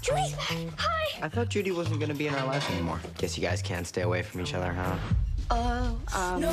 [0.09, 2.99] I thought Judy wasn't gonna be in our life anymore.
[3.17, 4.95] Guess you guys can't stay away from each other, huh?
[5.49, 6.51] Oh, um, no,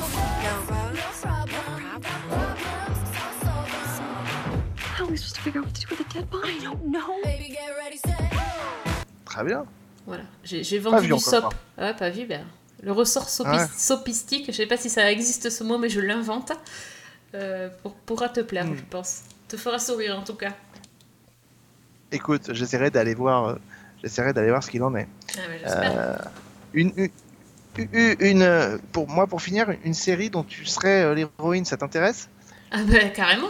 [4.77, 6.53] How are we supposed to figure out what to do with a dead body?
[6.57, 7.21] I don't know.
[9.25, 9.65] Très bien.
[10.07, 11.53] Voilà, j'ai vendu du sop.
[11.77, 12.45] Ouais, pas vu, ben.
[12.83, 13.67] Le ressort sopi- Ouais.
[13.75, 16.51] sopistique, je sais pas si ça existe ce mot, mais je l'invente.
[17.33, 18.75] Euh, pour, pourra te plaire, Hmm.
[18.77, 19.21] je pense.
[19.47, 20.53] Te fera sourire en tout cas.
[22.11, 23.55] Écoute, j'essaierai d'aller voir, euh,
[24.03, 25.07] j'essaierai d'aller voir ce qu'il en est.
[25.65, 25.69] Ah.
[25.69, 26.17] Euh,
[26.73, 26.91] une,
[27.77, 32.29] une, une- euh, pour moi, pour finir, une série dont tu serais l'héroïne, ça t'intéresse?
[32.71, 33.49] Ah ben carrément.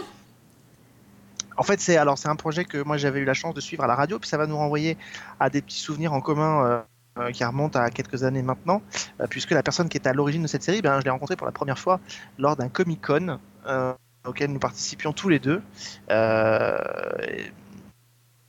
[1.58, 3.82] En fait, c'est alors c'est un projet que moi j'avais eu la chance de suivre
[3.84, 4.96] à la radio, puis ça va nous renvoyer
[5.40, 6.84] à des petits souvenirs en commun
[7.18, 8.82] euh, qui remontent à quelques années maintenant,
[9.20, 11.34] euh, puisque la personne qui est à l'origine de cette série, ben, je l'ai rencontré
[11.34, 11.98] pour la première fois
[12.38, 13.92] lors d'un Comic Con euh,
[14.26, 15.62] auquel nous participions tous les deux.
[16.10, 17.52] Et-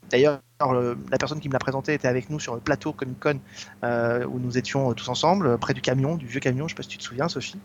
[0.10, 0.39] D'ailleurs,
[0.72, 3.39] le- la personne qui me l'a présenté était avec nous sur le plateau Comic Con
[3.84, 6.68] euh, où nous étions euh, tous ensemble, près du camion, du vieux camion.
[6.68, 7.60] Je sais pas si tu te souviens, Sophie.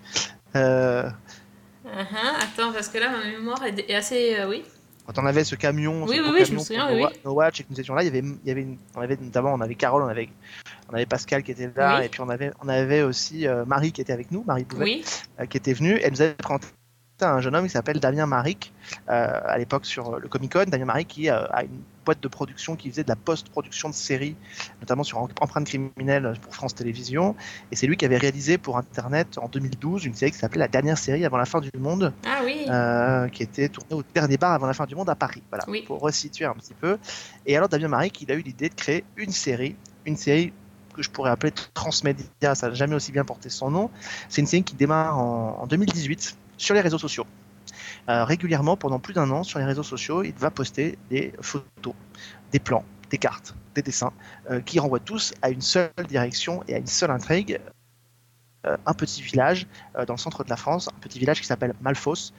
[0.57, 1.09] Euh,
[1.85, 4.37] Uh-huh, Attends, parce que là, ma mémoire est, assez.
[4.39, 4.63] euh, oui.
[5.05, 7.61] quand on avait ce camion, Oui, ce oui, oui, je me souviens, oui, No, Watch
[7.61, 9.53] et que nous étions là, il y avait, il y avait, une- on avait notamment,
[9.53, 10.29] on avait Carole, on avait,
[10.89, 12.05] on avait Pascal qui était là, Oui.
[12.07, 15.05] et puis on avait, on avait aussi Marie qui était avec nous, Marie Bouvet, Oui.
[15.51, 15.99] qui était venue.
[16.03, 16.69] Elle nous avait présenté
[17.21, 18.73] un jeune homme qui s'appelle Damien Maric,
[19.11, 20.65] euh, à l'époque sur le Comic Con.
[20.69, 23.95] Damien Maric qui euh, a une boîte de production qui faisait de la post-production de
[23.95, 24.37] séries,
[24.81, 27.35] notamment sur Empreinte criminelle pour France Télévisions.
[27.71, 30.69] Et c'est lui qui avait réalisé pour Internet en 2012 une série qui s'appelait La
[30.69, 32.13] dernière série avant la fin du monde.
[32.27, 32.65] Ah oui.
[32.69, 35.43] Euh, qui était tourné au dernier bar avant la fin du monde à Paris.
[35.51, 35.83] Voilà, Oui.
[35.87, 36.99] pour resituer un petit peu.
[37.47, 39.77] Et alors Damien Maric, il a eu l'idée de créer une série,
[40.07, 40.53] une série
[40.95, 43.91] que je pourrais appeler transmédia, ça n'a jamais aussi bien porté son nom.
[44.29, 47.25] C'est une série qui démarre en, en 2018 sur les réseaux sociaux.
[48.09, 51.95] Euh, régulièrement, pendant plus d'un an, sur les réseaux sociaux, il va poster des photos,
[52.51, 54.13] des plans, des cartes, des dessins,
[54.51, 57.61] euh, qui renvoient tous à une seule direction et à une seule intrigue.
[58.67, 59.67] Euh, un petit village
[60.07, 62.33] dans le centre de la France, un petit village qui s'appelle Malfos,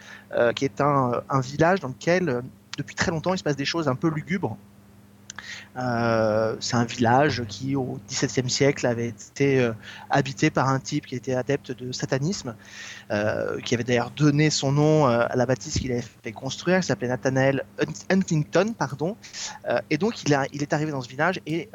[0.56, 2.42] qui est un, village dans lequel,
[2.78, 4.58] depuis très longtemps, il se passe des choses un peu lugubres.
[5.78, 9.74] Euh, c'est un village qui, au XVIIe siècle, avait été euh,
[10.10, 12.56] habité par un type qui était adepte de satanisme,
[13.12, 16.88] euh, qui avait d'ailleurs donné son nom à la bâtisse qu'il avait fait construire, qui
[16.88, 19.16] s'appelait Nathanael Hunt- Huntington, pardon.
[19.90, 21.70] Et donc, il, est arrivé dans ce village et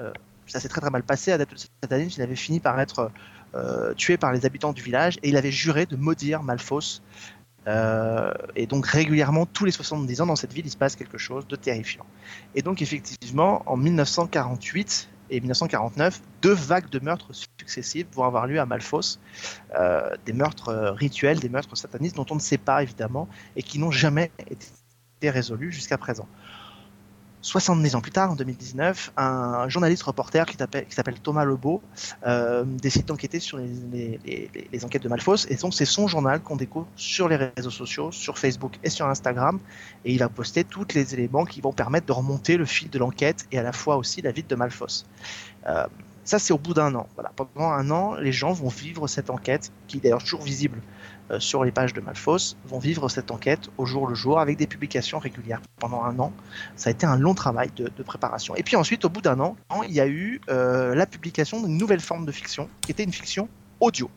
[0.46, 1.32] ça s'est très très mal passé.
[1.32, 3.10] Adepte de satanisme, il avait fini par être
[3.96, 7.00] tué par les habitants du village et il avait juré de maudire Malfos.
[7.68, 11.18] Euh, et donc régulièrement, tous les 70 ans dans cette ville, il se passe quelque
[11.18, 12.06] chose de terrifiant.
[12.54, 18.58] Et donc effectivement, en 1948 et 1949, deux vagues de meurtres successives vont avoir lieu
[18.58, 19.18] à Malfos.
[19.78, 23.62] Euh, des meurtres euh, rituels, des meurtres satanistes dont on ne sait pas évidemment et
[23.62, 26.26] qui n'ont jamais été résolus jusqu'à présent.
[27.40, 31.80] 70 ans plus tard, en 2019, un journaliste reporter qui s'appelle- Thomas Lebeau
[32.26, 35.46] euh, décide d'enquêter sur les, enquêtes de Malfos.
[35.48, 39.06] Et donc, c'est son journal qu'on découvre sur les réseaux sociaux, sur Facebook et sur
[39.06, 39.60] Instagram.
[40.04, 42.98] Et il va poster tous les éléments qui vont permettre de remonter le fil de
[42.98, 45.04] l'enquête et à la fois aussi la vie de Malfos.
[45.66, 45.86] Euh,
[46.24, 47.08] ça, c'est au bout d'un an.
[47.14, 47.32] Voilà.
[47.34, 50.80] Pendant un an, les gens vont vivre cette enquête, qui est d'ailleurs toujours visible
[51.38, 54.66] sur les pages de Malfos, vont vivre cette enquête au jour le jour avec des
[54.66, 56.32] publications régulières pendant un an.
[56.76, 58.56] Ça a été un long travail de, de préparation.
[58.56, 59.56] Et puis ensuite, au bout d'un an,
[59.86, 63.12] il y a eu euh, la publication d'une nouvelle forme de fiction, qui était une
[63.12, 63.48] fiction
[63.80, 64.10] audio,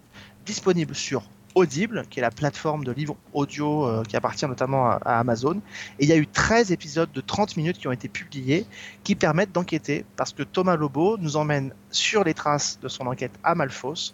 [0.46, 1.24] disponible sur
[1.56, 5.62] Audible, qui est la plateforme de livres audio euh, qui appartient notamment à, Amazon.
[6.00, 8.66] Et il y a eu 13 épisodes de 30 minutes qui ont été publiés,
[9.04, 13.34] qui permettent d'enquêter, parce que Thomas Lobo nous emmène sur les traces de son enquête
[13.44, 14.14] à Malfos.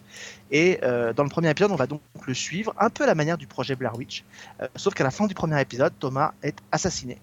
[0.52, 3.16] Et euh, dans le premier épisode, on va donc le suivre, un peu à la
[3.16, 4.24] manière du projet Blair Witch,
[4.62, 7.20] euh, sauf qu'à la fin du premier épisode, Thomas est assassiné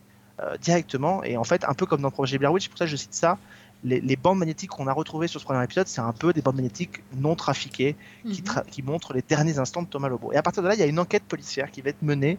[0.60, 1.22] directement.
[1.22, 3.14] Et en fait, un peu comme dans le projet Blair Witch, pour ça je cite
[3.14, 3.38] ça,
[3.84, 6.40] les, les bandes magnétiques qu'on a retrouvées sur ce premier épisode, c'est un peu des
[6.42, 8.48] bandes magnétiques non trafiquées qui, Mhm.
[8.48, 10.32] tra- qui montrent les derniers instants de Thomas Lobo.
[10.32, 12.38] Et à partir de là, il y a une enquête policière qui va être menée,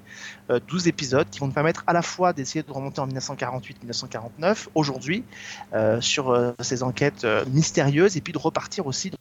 [0.49, 4.69] euh, 12 épisodes, qui vont nous permettre à la fois d'essayer de remonter en 1948-1949,
[4.75, 5.23] aujourd'hui,
[5.73, 9.11] euh, sur euh, ces enquêtes euh, mystérieuses, et puis de repartir aussi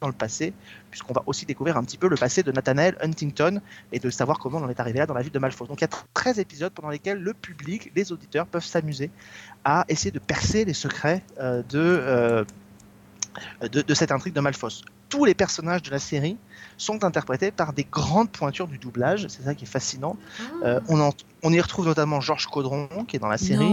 [0.00, 0.52] dans le passé,
[0.90, 3.60] puisqu'on va aussi découvrir un petit peu le passé de Nathanael Huntington
[3.92, 5.66] et de savoir comment on en est arrivé là dans la ville de Malfos.
[5.66, 9.10] Donc il y a 13 épisodes pendant lesquels le public, les auditeurs peuvent s'amuser
[9.64, 12.44] à essayer de percer les secrets euh, de, euh,
[13.62, 14.82] de, cette intrigue de Malfos.
[15.08, 16.36] Tous les personnages de la série
[16.80, 20.16] sont interprétés par des grandes pointures du doublage, c'est ça qui est fascinant.
[20.64, 21.12] Euh, on, en-
[21.42, 23.68] on y retrouve notamment Georges Caudron qui est dans la série,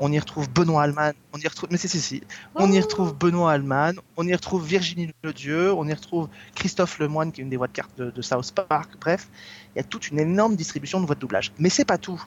[0.00, 2.22] on y retrouve Benoît Alman, on y retrouve, mais c'est si, si.
[2.54, 7.32] on y retrouve Benoît Alman, on y retrouve Virginie Ledieu, on y retrouve Christophe Lemoine
[7.32, 9.28] qui est une des voix de carte de, de South Park, bref,
[9.74, 11.52] il y a toute une énorme distribution de voix de doublage.
[11.58, 12.22] Mais c'est pas tout.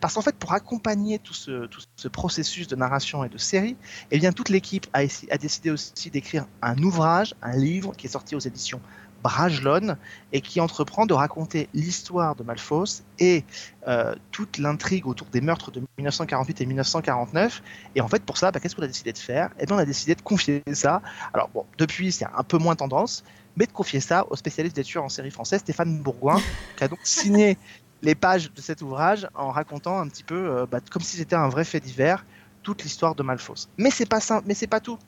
[0.00, 3.76] Parce qu'en fait, pour accompagner tout ce, tout ce processus de narration et de série,
[4.10, 8.10] eh bien, toute l'équipe a, a décidé aussi d'écrire un ouvrage, un livre qui est
[8.10, 8.80] sorti aux éditions
[9.26, 9.96] Brajlon
[10.32, 13.44] et qui entreprend de raconter l'histoire de Malfos et
[13.88, 17.60] euh, toute l'intrigue autour des meurtres de 1948 et 1949.
[17.96, 19.50] Et en fait, pour ça, bah, qu'est-ce qu'on a décidé de faire?
[19.58, 21.02] Eh bien, on a décidé de confier ça.
[21.34, 23.24] Alors, bon, depuis, c'est un peu moins tendance,
[23.56, 26.40] mais de confier ça au spécialiste des tueurs en série français, Stéphane Bourgoin,
[26.76, 27.58] qui a donc signé
[28.02, 31.34] les pages de cet ouvrage en racontant un petit peu, euh, bah, comme si c'était
[31.34, 32.24] un vrai fait divers,
[32.62, 33.66] toute l'histoire de Malfos.
[33.76, 34.98] Mais c'est pas simple, mais c'est pas tout.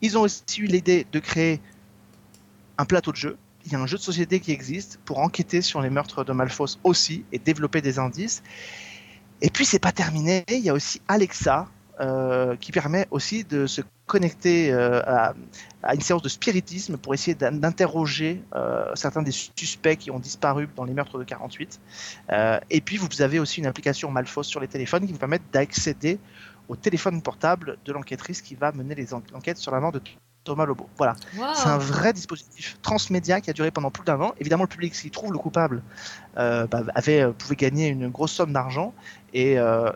[0.00, 1.60] Ils ont aussi eu l'idée de créer
[2.78, 3.36] un plateau de jeu.
[3.66, 6.32] Il y a un jeu de société qui existe pour enquêter sur les meurtres de
[6.32, 8.42] Malfos aussi et développer des indices.
[9.42, 11.68] Et puis c'est pas terminé, il y a aussi Alexa
[12.00, 15.34] euh, qui permet aussi de se connecter euh, à,
[15.94, 20.68] une séance de spiritisme pour essayer d'in- d'interroger euh, certains des suspects qui ont disparu
[20.76, 21.80] dans les meurtres de 48.
[22.30, 25.40] Euh, et puis vous avez aussi une application Malfos sur les téléphones qui vous permet
[25.52, 26.18] d'accéder
[26.68, 29.98] au téléphone portable de l'enquêtrice qui va mener les en- enquêtes sur la mort de
[30.46, 30.88] Thomas Lobo.
[30.96, 31.14] Voilà.
[31.36, 31.44] Wow.
[31.54, 34.32] C'est un vrai dispositif transmédia qui a duré pendant plus d'un an.
[34.40, 35.82] Évidemment, le public, s'il trouve le coupable,
[36.38, 38.94] euh, bah, avait, euh, pouvait gagner une grosse somme d'argent.
[39.34, 39.90] Et euh,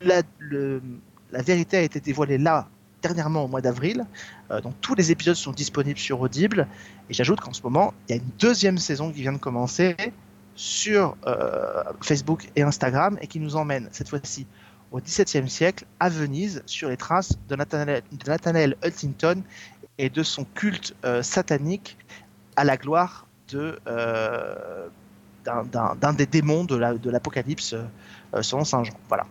[0.00, 0.82] la, le-
[1.30, 2.66] la vérité a été dévoilée là,
[3.02, 4.04] dernièrement au mois d'avril.
[4.50, 6.66] Euh, donc tous les épisodes sont disponibles sur Audible.
[7.08, 9.96] Et j'ajoute qu'en ce moment, il y a une deuxième saison qui vient de commencer
[10.56, 11.16] sur
[12.02, 14.46] Facebook et Instagram et qui nous emmène cette fois-ci
[14.92, 17.56] au XVIIe siècle à Venise sur les traces de
[18.26, 19.42] Nathanael Huntington
[19.98, 21.96] et de son culte euh, satanique
[22.56, 24.88] à la gloire de euh,
[25.44, 26.76] d'un- des démons de
[27.10, 28.94] l'Apocalypse euh, selon Saint Jean.
[29.08, 29.26] Voilà.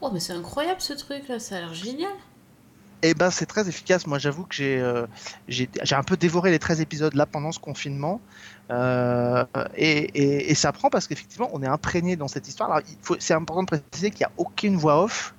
[0.00, 2.12] Oh, mais c'est incroyable ce truc là, ça a l'air génial.
[3.02, 4.06] Et ben c'est très efficace.
[4.08, 5.06] Moi j'avoue que j'ai euh,
[5.46, 8.20] j'ai un peu dévoré les 13 épisodes là pendant ce confinement.
[8.70, 9.44] Euh,
[9.76, 12.70] et, et, ça prend parce qu'effectivement on est imprégné dans cette histoire.
[12.72, 12.82] Alors
[13.20, 15.34] c'est important de préciser qu'il n'y a aucune voix off.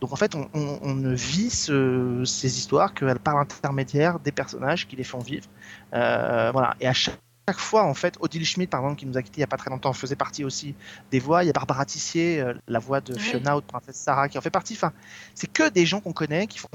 [0.00, 4.86] Donc en fait on, on- ne vit ce- ces histoires que par l'intermédiaire des personnages
[4.88, 5.46] qui les font vivre.
[5.94, 6.74] Euh, voilà.
[6.80, 7.18] Et à chaque
[7.48, 9.48] chaque fois, en fait, Odile Schmidt, par exemple, qui nous a quittés il n'y a
[9.48, 10.74] pas très longtemps, faisait partie aussi
[11.12, 11.44] des voix.
[11.44, 13.20] Il y a Barbara Tissier, euh, la voix de Ouais.
[13.20, 14.74] Fiona ou de Princesse Sarah, qui en fait partie.
[14.74, 14.92] Enfin,
[15.34, 16.68] c'est que des gens qu'on connaît, qui font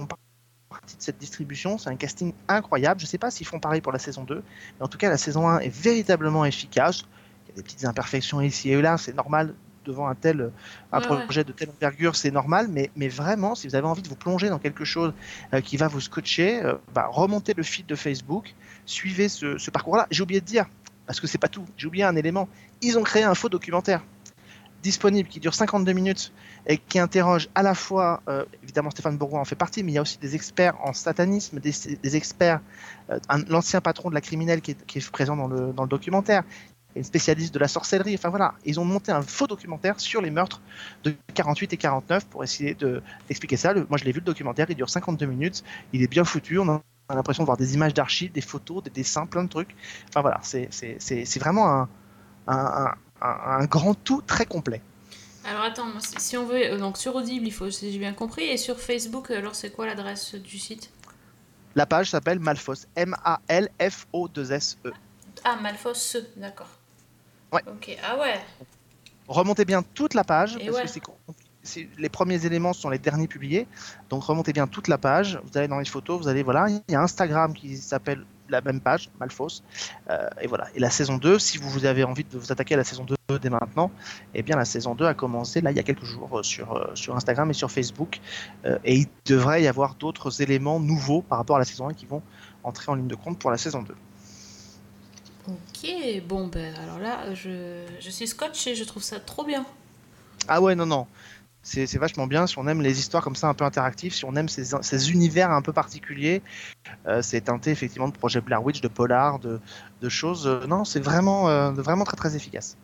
[0.70, 1.78] partie de cette distribution.
[1.78, 3.02] C'est un casting incroyable.
[3.02, 4.36] Je ne sais pas s'ils font pareil pour la saison 2,
[4.80, 7.04] mais en tout cas, la saison 1 est véritablement efficace.
[7.46, 9.54] Il y a des petites imperfections ici et là, c'est normal
[9.86, 10.52] devant un tel
[10.92, 11.24] un Ouais, ouais.
[11.24, 14.16] projet de telle envergure, c'est normal, mais, mais vraiment, si vous avez envie de vous
[14.16, 15.14] plonger dans quelque chose
[15.54, 18.54] euh, qui va vous scotcher, euh, bah, remontez le feed de Facebook,
[18.86, 20.08] suivez ce, ce parcours-là.
[20.12, 20.66] J'ai oublié de dire,
[21.08, 22.48] parce que c'est pas tout, j'ai oublié un élément.
[22.82, 24.02] Ils ont créé un faux documentaire
[24.82, 26.34] disponible qui dure 52 minutes
[26.66, 29.96] et qui interroge à la fois, euh, évidemment Stéphane Bourgoin en fait partie, mais il
[29.96, 31.72] y a aussi des experts en satanisme, des,
[32.02, 32.62] des experts,
[33.10, 35.90] euh, l'ancien patron de la criminelle qui est, qui est présent dans le, dans le
[35.90, 36.44] documentaire,
[36.96, 40.30] une spécialiste de la sorcellerie, enfin voilà, ils ont monté un faux documentaire sur les
[40.32, 40.62] meurtres
[41.04, 43.74] de 48 et 49 pour essayer de- d'expliquer ça.
[43.74, 45.64] Le- moi je l'ai vu le documentaire, il dure 52 minutes,
[45.94, 48.40] il est bien foutu, on a on a l'impression de voir des images d'archives, des
[48.40, 49.76] photos, des dessins, plein de trucs.
[50.08, 50.70] Enfin voilà, c'est
[51.40, 51.90] vraiment un,
[52.48, 54.82] un, un- un grand tout très complet.
[55.44, 58.44] Alors attends, si on veut, euh, donc sur Audible, il faut, si j'ai bien compris,
[58.44, 60.90] et sur Facebook, alors c'est quoi l'adresse du site?
[61.76, 64.94] La page s'appelle Malfos, M-A-L-F-O-2-S-E.
[65.44, 66.70] Ah, Malfos, d'accord.
[67.52, 67.62] Ouais.
[67.68, 68.40] Ok, ah ouais.
[69.28, 70.84] Remontez bien toute la page, Et parce ouais.
[70.84, 71.02] que c'est
[71.98, 73.68] les premiers éléments sont les derniers publiés.
[74.10, 75.40] Donc remontez bien toute la page.
[75.44, 78.62] Vous allez dans les photos, vous allez voilà, il y a Instagram qui s'appelle la
[78.62, 79.62] même page, Malfos.
[80.10, 80.68] Euh, et voilà.
[80.76, 83.16] Et la saison 2, si vous avez envie de vous attaquer à la saison 2
[83.40, 83.92] dès maintenant,
[84.34, 86.76] eh bien la saison 2 a commencé là il y a quelques jours euh, sur,
[86.76, 88.20] euh, sur Instagram et sur Facebook.
[88.66, 91.94] Euh, et il devrait y avoir d'autres éléments nouveaux par rapport à la saison 1
[91.94, 92.22] qui vont
[92.64, 93.96] entrer en ligne de compte pour la saison 2.
[95.48, 95.88] Ok,
[96.28, 99.66] bon, ben alors là, je, je suis scotch et je trouve ça trop bien.
[100.48, 101.08] Ah ouais, non, non.
[101.64, 104.26] C'est c'est vachement bien si on aime les histoires comme ça un peu interactives, si
[104.26, 106.44] on aime ces, ces univers un peu particuliers.
[107.08, 109.62] Euh, c'est teinté effectivement de projets Blair Witch, de polar, de,
[110.02, 110.48] de choses.
[110.48, 112.78] euh, non, c'est vraiment, euh, vraiment très très efficace.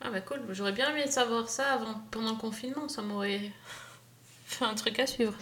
[0.00, 3.52] Ah bah cool, j'aurais bien aimé savoir ça avant, pendant le confinement, ça m'aurait
[4.46, 5.34] fait un truc à suivre.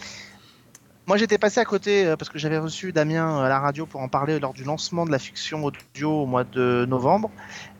[1.07, 4.01] Moi j'étais passé à côté euh, parce que j'avais reçu Damien à la radio pour
[4.01, 7.31] en parler lors du lancement de la fiction audio au mois de novembre.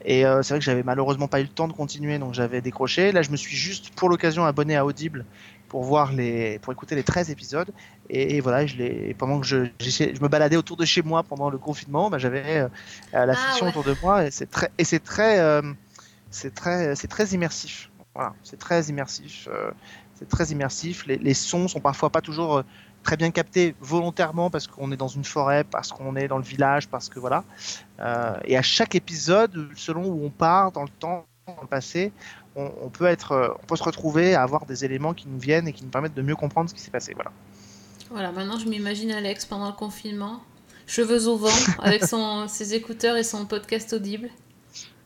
[0.06, 2.62] Et euh, c'est vrai que j'avais malheureusement pas eu le temps de continuer donc j'avais
[2.62, 3.12] décroché.
[3.12, 5.26] Là je me suis juste pour l'occasion abonné à Audible
[5.68, 7.70] pour voir les, pour écouter les 13 épisodes.
[8.10, 11.24] Et, et voilà, je les, pendant que je, je me baladais autour de chez moi
[11.24, 12.70] pendant le confinement, bah, j'avais euh,
[13.12, 13.72] la Ah, fiction ouais.
[13.72, 15.62] autour de moi et c'est très, et c'est très, euh,
[16.32, 17.90] c'est très, c'est très immersif.
[18.16, 19.50] Voilà, c'est très immersif.
[20.16, 21.06] c'est très immersif.
[21.06, 22.64] Les, les sons sont parfois pas toujours
[23.08, 26.44] très bien captés volontairement parce qu'on est dans une forêt, parce qu'on est dans le
[26.44, 27.46] village, parce que voilà.
[28.02, 32.12] Euh, et à chaque épisode, selon où on part dans le temps, dans le passé,
[32.58, 35.70] on, on peut être, on peut se retrouver à avoir des éléments qui nous viennent
[35.70, 37.14] et qui nous permettent de mieux comprendre ce qui s'est passé.
[37.14, 37.32] Voilà.
[38.12, 40.42] Voilà, maintenant je m'imagine Alex pendant le confinement,
[40.86, 41.48] cheveux au vent,
[41.80, 44.30] avec son, ses écouteurs et son podcast audible.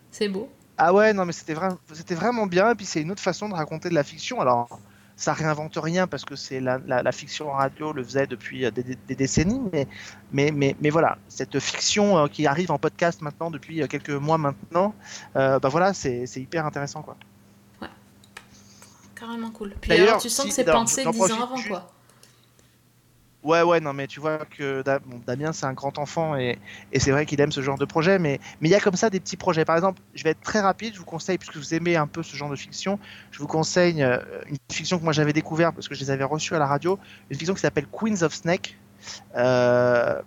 [0.09, 0.49] C'est beau.
[0.79, 2.71] Ah ouais, non, mais c'était vraiment, c'était vraiment bien.
[2.71, 4.41] Et puis c'est une autre façon de raconter de la fiction.
[4.41, 4.79] Alors,
[5.21, 8.65] ça réinvente rien parce que c'est la, la, la fiction en radio le faisait depuis
[8.65, 9.61] euh, des, des- des décennies.
[9.71, 9.87] Mais,
[10.31, 14.09] mais, mais, mais voilà, cette fiction euh, qui arrive en podcast maintenant depuis euh, quelques
[14.09, 14.95] mois maintenant,
[15.35, 17.15] euh, bah voilà, c'est, c'est hyper intéressant quoi.
[19.15, 19.75] Carrément cool.
[19.79, 21.91] Puis D'ailleurs, alors tu sens si- que c'est pensé 10 ans avant juste- quoi.
[23.43, 24.83] Ouais, ouais, non, mais tu vois que
[25.25, 26.59] Damien, c'est un grand enfant et,
[26.99, 29.09] c'est vrai qu'il aime ce genre de projet, mais mais il y a comme ça
[29.09, 29.65] des petits projets.
[29.65, 32.21] Par exemple, je vais être très rapide, je vous conseille, puisque vous aimez un peu
[32.21, 32.99] ce genre de fiction,
[33.31, 36.23] je vous conseille euh, une fiction que moi j'avais découverte parce que je les avais
[36.23, 36.99] reçues à la radio,
[37.31, 38.77] une fiction qui s'appelle Queens of Snake.
[39.35, 40.21] euh,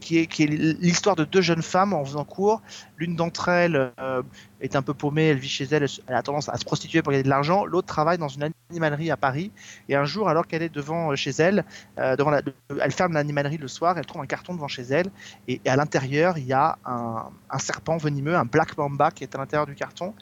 [0.00, 2.62] qui est, l'histoire de deux jeunes femmes en faisant cours.
[2.96, 4.22] L'une d'entre elles euh,
[4.60, 7.12] est un peu paumée, elle vit chez elle, elle, a tendance à se prostituer pour
[7.12, 7.64] gagner de l'argent.
[7.64, 9.50] L'autre travaille dans une animalerie à Paris.
[9.88, 11.64] Et un jour, alors qu'elle est devant euh, chez elle,
[11.98, 12.42] euh, devant la-
[12.80, 15.10] elle ferme l'animalerie le soir, elle trouve un carton devant chez elle.
[15.46, 19.38] Et, à l'intérieur, il y a un, serpent venimeux, un black mamba qui est à
[19.38, 20.14] l'intérieur du carton.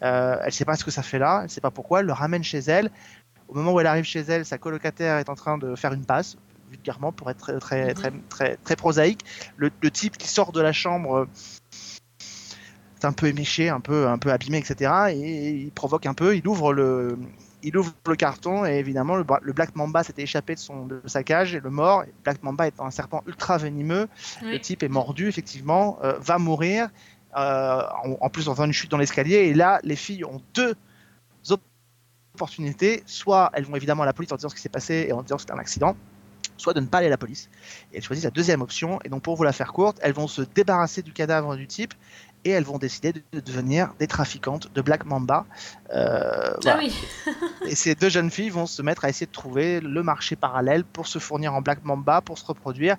[0.00, 2.00] Elle ne sait pas ce que ça fait là, elle ne sait pas pourquoi.
[2.00, 2.90] Elle le ramène chez elle.
[3.48, 6.04] Au moment où elle arrive chez elle, sa colocataire est en train de faire une
[6.04, 6.36] passe,
[6.70, 9.20] vulgairement pour être très, très, très, très, très prosaïque.
[9.56, 11.28] Le, le type qui sort de la chambre euh,
[13.00, 14.92] est un peu éméché, un peu, un peu abîmé, etc.
[15.12, 17.18] Et il provoque un peu, il ouvre le,
[17.62, 21.22] il ouvre le carton et évidemment le, Black Mamba s'était échappé de, son, de sa
[21.22, 22.04] cage et le mort.
[22.22, 24.08] Black Mamba étant un serpent ultra venimeux,
[24.42, 24.52] Oui.
[24.52, 26.88] le type est mordu effectivement, euh, va mourir.
[27.36, 30.40] euh, en, en plus en faisant une chute dans l'escalier et là les filles ont
[30.54, 30.74] deux
[32.34, 33.02] opportunités.
[33.06, 35.22] Soit elles vont évidemment à la police en disant ce qui s'est passé et en
[35.22, 35.96] disant que c'était un accident,
[36.56, 37.48] soit de ne pas aller à la police.
[37.92, 38.98] Et elles choisissent la deuxième option.
[39.04, 41.94] Et donc pour vous la faire courte, elles vont se débarrasser du cadavre du type
[42.46, 45.46] et elles vont décider de, de devenir des trafiquantes de Black Mamba.
[45.94, 46.78] Euh, Ah voilà.
[46.80, 46.94] oui.
[47.66, 50.84] Et ces deux jeunes filles vont se mettre à essayer de trouver le marché parallèle
[50.84, 52.96] pour se fournir en Black Mamba, pour se reproduire.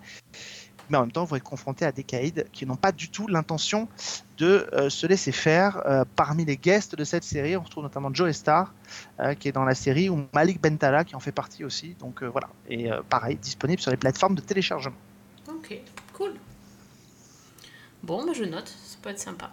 [0.90, 3.28] Mais en même temps, vont être confrontés à des caïds qui n'ont pas du tout
[3.28, 3.88] l'intention
[4.38, 5.82] de euh, se laisser faire.
[5.86, 8.74] Euh, parmi les guests de cette série, on retrouve notamment Joe Star,
[9.20, 11.96] euh, qui est dans la série, ou Malik Bentala, qui en fait partie aussi.
[12.00, 12.50] Donc voilà.
[12.70, 14.98] Et pareil, disponible sur les plateformes de téléchargement.
[15.48, 15.80] Ok,
[16.14, 16.34] cool.
[18.04, 19.52] Bon, bah, je note, ça peut être sympa.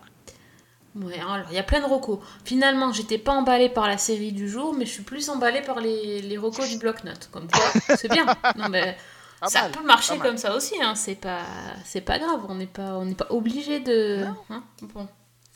[0.94, 2.18] Ouais, alors il y a plein de recos.
[2.44, 5.80] Finalement, j'étais pas emballée par la série du jour, mais je suis plus emballée par
[5.80, 7.30] les, les du bloc-notes.
[7.32, 8.26] Comme quoi, c'est bien.
[8.58, 8.98] Non, mais
[9.42, 10.94] Pas ça mal, peut marcher comme ça aussi, hein.
[10.94, 11.42] c'est pas,
[11.84, 14.24] c'est pas grave, on n'est pas, on n'est pas obligé de.
[14.50, 14.62] hein.
[14.82, 15.08] Bon,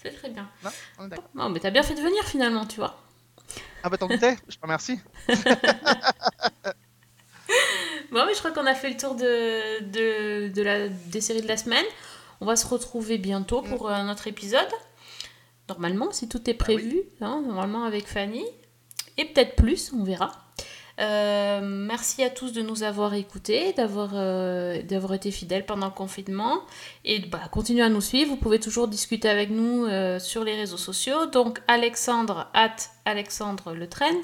[0.03, 0.49] c'est très bien.
[0.64, 1.30] Non, on est d'accord.
[1.34, 2.97] Non, mais t'as bien fait de venir finalement, tu vois.
[3.84, 4.99] Ah bah t'en doutais Je te remercie.
[8.12, 11.43] Bon, mais je crois qu'on a fait le tour de, de, de la, des séries
[11.43, 11.84] de la semaine.
[12.41, 14.68] On va se retrouver bientôt pour un autre épisode.
[15.68, 18.45] Normalement, si tout est prévu, hein, normalement avec Fanny.
[19.16, 20.32] Et peut-être plus, on verra.
[20.99, 25.92] Euh, merci à tous de nous avoir écoutés, d'avoir euh, d'avoir été fidèles pendant le
[25.92, 26.62] confinement.
[27.05, 28.30] Et bah, continuez à nous suivre.
[28.30, 31.26] Vous pouvez toujours discuter avec nous euh, sur les réseaux sociaux.
[31.26, 34.16] Donc, Alexandre, at Alexandre Le Train.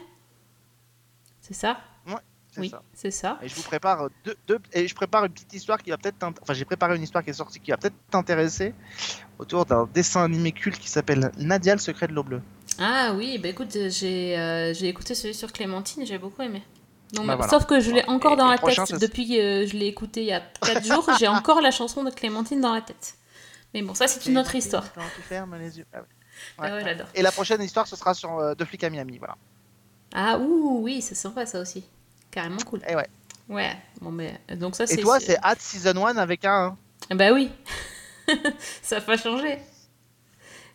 [1.42, 1.78] C'est ça?
[2.06, 2.14] Ouais,
[2.56, 2.82] Oui, ça.
[2.94, 3.38] c'est ça.
[3.42, 6.22] Et je vous prépare deux, deux- et je prépare une petite histoire qui va peut-être
[6.22, 8.74] enfin j'ai préparé une histoire qui est sortie qui va peut-être t'intéresser
[9.38, 12.40] autour d'un dessin animé culte qui s'appelle Nadia le secret de l'eau bleue.
[12.78, 16.62] Ah oui, bah écoute, j'ai euh, j'ai écouté celui sur Clémentine, j'ai beaucoup aimé.
[17.12, 17.50] Donc, Bah voilà.
[17.50, 18.10] Sauf que je l'ai Voilà.
[18.10, 18.98] encore Et- dans et la tête.
[19.00, 22.10] Depuis que je l'ai écouté il y a 4 jours, j'ai encore la chanson de
[22.10, 23.14] Clémentine dans la tête.
[23.74, 24.90] Mais bon, ça c'est une autre histoire.
[24.94, 25.86] Quand tu fermes les yeux?
[25.92, 26.04] Ah ouais.
[26.58, 26.84] Ah ouais, Ouais.
[26.84, 27.06] j'adore.
[27.14, 29.36] Et la prochaine histoire ce sera sur euh, Deux flics à Miami, voilà.
[30.14, 31.84] Ah ouh, oui, c'est sympa ça aussi.
[32.30, 32.80] Carrément cool.
[32.88, 33.06] Et ouais.
[33.48, 34.94] Ouais, bon mais donc ça c'est.
[34.94, 36.76] Et toi c'est At Season 1 avec un 1.
[37.10, 37.50] Ah Bah oui.
[38.82, 39.58] ça va pas changer.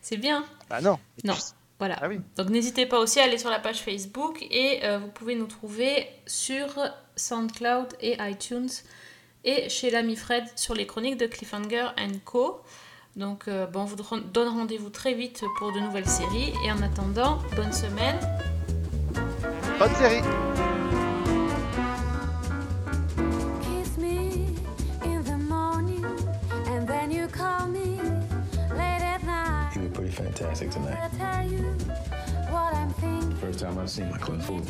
[0.00, 0.44] C'est bien.
[0.70, 0.98] Bah non.
[1.24, 1.34] Non.
[1.78, 1.96] Voilà.
[2.00, 2.20] Ah oui.
[2.36, 5.46] Donc n'hésitez pas aussi à aller sur la page Facebook et euh, vous pouvez nous
[5.46, 6.66] trouver sur
[7.16, 8.68] SoundCloud et iTunes
[9.44, 11.88] et chez l'ami Fred sur les chroniques de Cliffhanger
[12.24, 12.60] Co.
[13.16, 13.96] Donc euh, bon, on vous
[14.32, 18.18] donne rendez-vous très vite pour de nouvelles séries et en attendant, bonne semaine.
[19.78, 20.22] Bonne série.
[30.60, 31.10] romantic tonight.
[33.40, 34.68] First time I've seen my clothes.